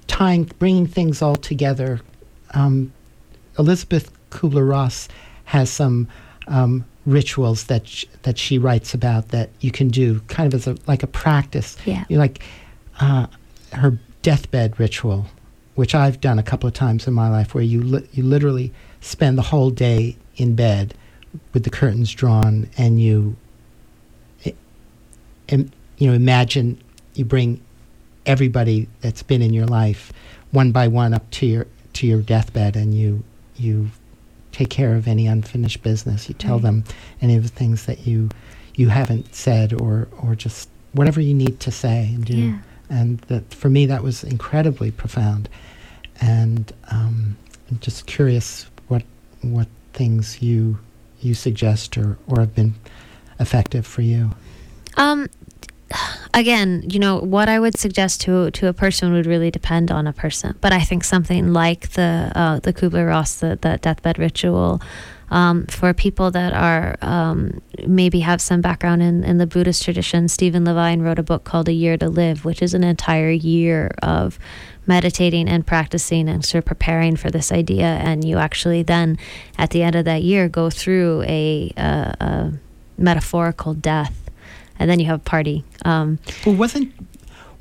[0.07, 1.99] tying, bringing things all together.
[2.53, 2.93] Um,
[3.59, 5.09] Elisabeth Kubler Ross
[5.43, 6.07] has some
[6.47, 10.65] um, rituals that sh- that she writes about that you can do, kind of as
[10.65, 11.75] a like a practice.
[11.85, 12.41] Yeah, you like
[13.01, 13.27] uh,
[13.73, 15.25] her deathbed ritual,
[15.75, 18.71] which I've done a couple of times in my life, where you li- you literally
[19.01, 20.93] spend the whole day in bed
[21.53, 23.35] with the curtains drawn and you
[25.49, 26.81] and you know imagine
[27.15, 27.61] you bring
[28.25, 30.11] everybody that's been in your life
[30.51, 33.23] one by one up to your to your deathbed and you
[33.57, 33.89] you
[34.51, 36.63] take care of any unfinished business you tell right.
[36.63, 36.83] them
[37.21, 38.29] any of the things that you
[38.75, 42.59] you haven't said or or just whatever you need to say and do yeah.
[42.89, 45.49] and that for me that was incredibly profound
[46.19, 47.35] and um,
[47.69, 48.67] I'm just curious
[49.51, 50.79] what things you
[51.23, 52.75] you suggest or, or have been
[53.39, 54.31] effective for you?
[54.97, 55.29] Um,
[56.33, 60.07] again, you know, what I would suggest to to a person would really depend on
[60.07, 60.57] a person.
[60.61, 64.81] But I think something like the uh, the Kubler Ross, the, the deathbed ritual,
[65.31, 70.27] um, for people that are um, maybe have some background in, in the Buddhist tradition,
[70.27, 73.91] Stephen Levine wrote a book called A Year to Live, which is an entire year
[74.03, 74.37] of
[74.85, 77.85] meditating and practicing and sort of preparing for this idea.
[77.85, 79.17] And you actually then,
[79.57, 82.53] at the end of that year, go through a, a, a
[82.97, 84.29] metaphorical death,
[84.77, 85.63] and then you have a party.
[85.85, 86.93] Um, well, wasn't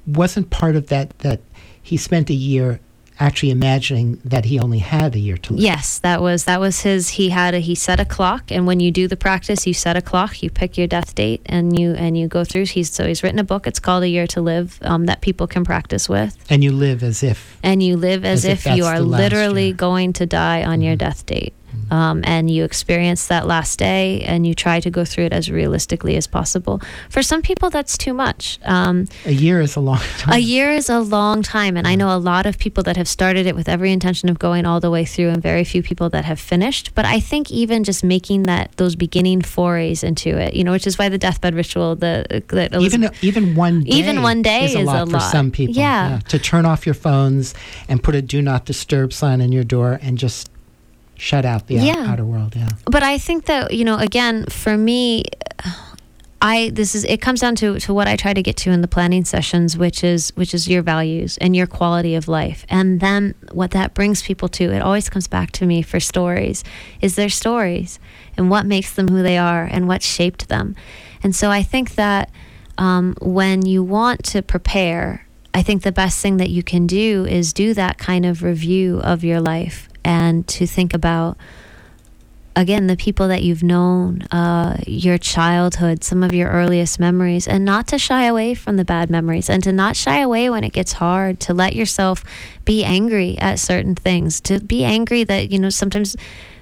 [0.07, 1.41] wasn't part of that that
[1.81, 2.81] he spent a year
[3.21, 5.63] actually imagining that he only had a year to live.
[5.63, 7.11] Yes, that was that was his.
[7.11, 9.97] He had a, he set a clock, and when you do the practice, you set
[9.97, 10.43] a clock.
[10.43, 12.67] You pick your death date, and you and you go through.
[12.67, 13.67] He's so he's written a book.
[13.67, 16.37] It's called A Year to Live um, that people can practice with.
[16.51, 17.59] And you live as if.
[17.63, 20.83] And you live as, as if, if you are literally going to die on mm-hmm.
[20.83, 21.55] your death date
[21.91, 25.51] um, and you experience that last day and you try to go through it as
[25.51, 26.81] realistically as possible.
[27.09, 28.59] For some people, that's too much.
[28.65, 30.35] Um, a year is a long time.
[30.35, 31.77] A year is a long time.
[31.77, 34.39] And I know a lot of people that have started it with every intention of
[34.39, 36.95] going all the way through, and very few people that have finished.
[36.95, 40.87] But I think even just making that, those beginning forays into it, you know, which
[40.87, 43.97] is why the deathbed ritual, the, the even, even one day.
[43.97, 45.23] Even one day is a lot, a lot.
[45.23, 45.75] for some people.
[45.75, 46.11] Yeah.
[46.11, 46.19] yeah.
[46.19, 47.55] To turn off your phones
[47.89, 50.51] and put a do not disturb sign in your door and just
[51.21, 52.07] shut out the yeah.
[52.09, 52.57] outer world.
[52.57, 52.71] Yeah.
[52.87, 55.25] But I think that you know, again, for me.
[56.43, 58.81] I this is it comes down to to what I try to get to in
[58.81, 62.99] the planning sessions, which is which is your values and your quality of life, and
[62.99, 64.73] then what that brings people to.
[64.73, 66.65] It always comes back to me for stories,
[67.03, 67.99] is their stories
[68.39, 70.77] and what makes them who they are and what shaped them,
[71.23, 72.31] and so I think that
[72.79, 77.27] um, when you want to prepare, I think the best thing that you can do
[77.27, 81.37] is do that kind of review of your life and to think about
[82.57, 87.65] again the people that you've known uh, your childhood some of your earliest memories and
[87.65, 90.73] not to shy away from the bad memories and to not shy away when it
[90.73, 92.25] gets hard to let yourself
[92.65, 96.17] be angry at certain things to be angry that you know sometimes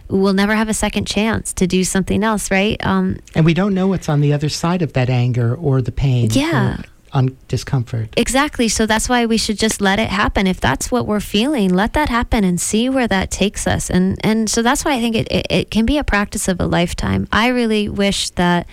[0.08, 2.84] we'll never have a second chance to do something else right?
[2.84, 5.92] Um, and we don't know what's on the other side of that anger or the
[5.92, 6.82] pain yeah
[7.12, 8.08] on discomfort.
[8.16, 8.68] Exactly.
[8.68, 10.46] So that's why we should just let it happen.
[10.46, 13.90] If that's what we're feeling, let that happen and see where that takes us.
[13.90, 16.60] And and so that's why I think it, it, it can be a practice of
[16.60, 17.28] a lifetime.
[17.32, 18.66] I really wish that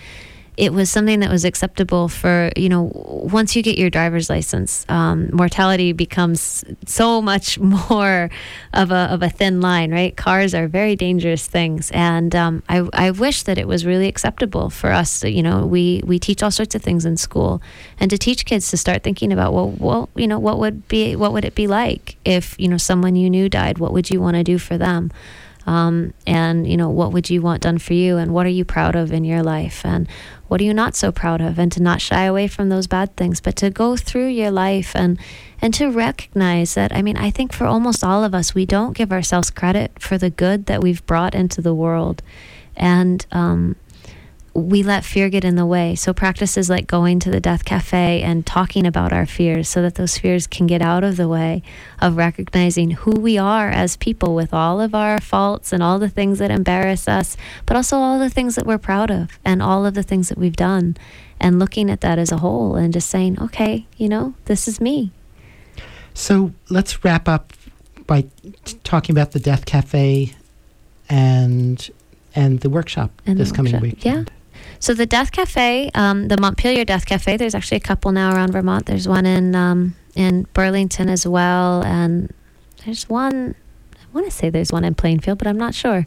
[0.56, 4.86] it was something that was acceptable for you know once you get your driver's license
[4.88, 7.58] um, mortality becomes so much
[7.88, 8.30] more
[8.72, 10.16] of a, of a thin line right?
[10.16, 11.90] Cars are very dangerous things.
[11.92, 16.02] And um, I, I wish that it was really acceptable for us you know we
[16.04, 17.62] we teach all sorts of things in school
[17.98, 21.16] and to teach kids to start thinking about well well you know what would be
[21.16, 23.78] what would it be like if you know someone you knew died?
[23.78, 25.10] What would you want to do for them
[25.66, 28.16] um, and you know what would you want done for you?
[28.16, 29.84] And what are you proud of in your life?
[29.84, 30.08] And
[30.48, 31.58] what are you not so proud of?
[31.58, 34.94] And to not shy away from those bad things but to go through your life
[34.94, 35.18] and
[35.60, 38.96] and to recognize that i mean i think for almost all of us we don't
[38.96, 42.22] give ourselves credit for the good that we've brought into the world.
[42.76, 43.76] And um,
[44.56, 45.94] we let fear get in the way.
[45.94, 49.96] So practices like going to the death cafe and talking about our fears so that
[49.96, 51.62] those fears can get out of the way
[52.00, 56.08] of recognizing who we are as people with all of our faults and all the
[56.08, 59.84] things that embarrass us, but also all the things that we're proud of and all
[59.84, 60.96] of the things that we've done
[61.38, 64.80] and looking at that as a whole and just saying, okay, you know, this is
[64.80, 65.10] me.
[66.14, 67.52] So let's wrap up
[68.06, 68.22] by
[68.64, 70.32] t- talking about the Death Cafe
[71.10, 71.90] and
[72.34, 74.04] and the workshop And the this coming workshop, week.
[74.04, 74.24] yeah.
[74.78, 77.36] So the Death Cafe, um, the Montpelier Death Cafe.
[77.36, 78.86] There's actually a couple now around Vermont.
[78.86, 82.32] There's one in um, in Burlington as well, and
[82.84, 83.54] there's one.
[83.94, 86.06] I want to say there's one in Plainfield, but I'm not sure.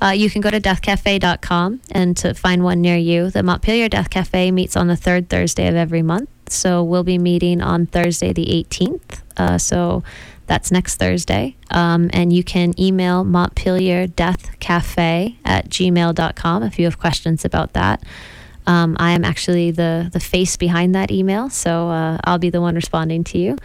[0.00, 3.30] Uh, you can go to deathcafe.com and to find one near you.
[3.30, 6.30] The Montpelier Death Cafe meets on the third Thursday of every month.
[6.48, 9.20] So we'll be meeting on Thursday the 18th.
[9.36, 10.02] Uh, so
[10.46, 11.56] that's next Thursday.
[11.70, 17.72] Um, and you can email Montpelier Death Cafe at gmail.com if you have questions about
[17.72, 18.02] that.
[18.66, 22.60] Um, I am actually the, the face behind that email, so uh, I'll be the
[22.60, 23.56] one responding to you.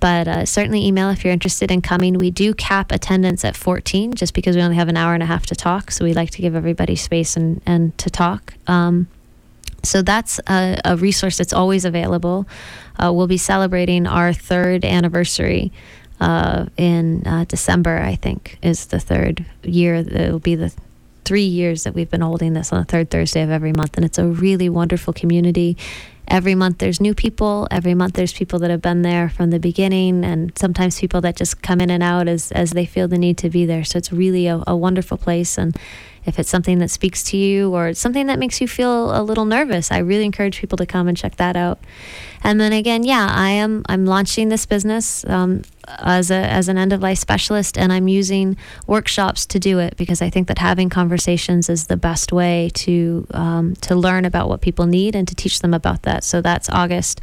[0.00, 2.14] But uh, certainly email if you're interested in coming.
[2.14, 5.26] We do cap attendance at 14 just because we only have an hour and a
[5.26, 5.90] half to talk.
[5.90, 8.54] So we like to give everybody space and, and to talk.
[8.66, 9.08] Um,
[9.82, 12.46] so that's a, a, resource that's always available.
[12.98, 15.72] Uh, we'll be celebrating our third anniversary
[16.20, 19.94] uh, in uh, December, I think, is the third year.
[19.96, 20.72] It will be the
[21.24, 23.96] three years that we've been holding this on the third Thursday of every month.
[23.96, 25.76] And it's a really wonderful community.
[26.28, 27.66] Every month there's new people.
[27.70, 31.36] Every month there's people that have been there from the beginning, and sometimes people that
[31.36, 33.84] just come in and out as, as they feel the need to be there.
[33.84, 35.58] So it's really a, a wonderful place.
[35.58, 35.76] And
[36.26, 39.44] if it's something that speaks to you or something that makes you feel a little
[39.44, 41.78] nervous, I really encourage people to come and check that out.
[42.42, 46.78] And then again, yeah, I am I'm launching this business um, as a as an
[46.78, 48.56] end of life specialist, and I'm using
[48.86, 53.26] workshops to do it because I think that having conversations is the best way to
[53.32, 56.24] um, to learn about what people need and to teach them about that.
[56.24, 57.20] So that's August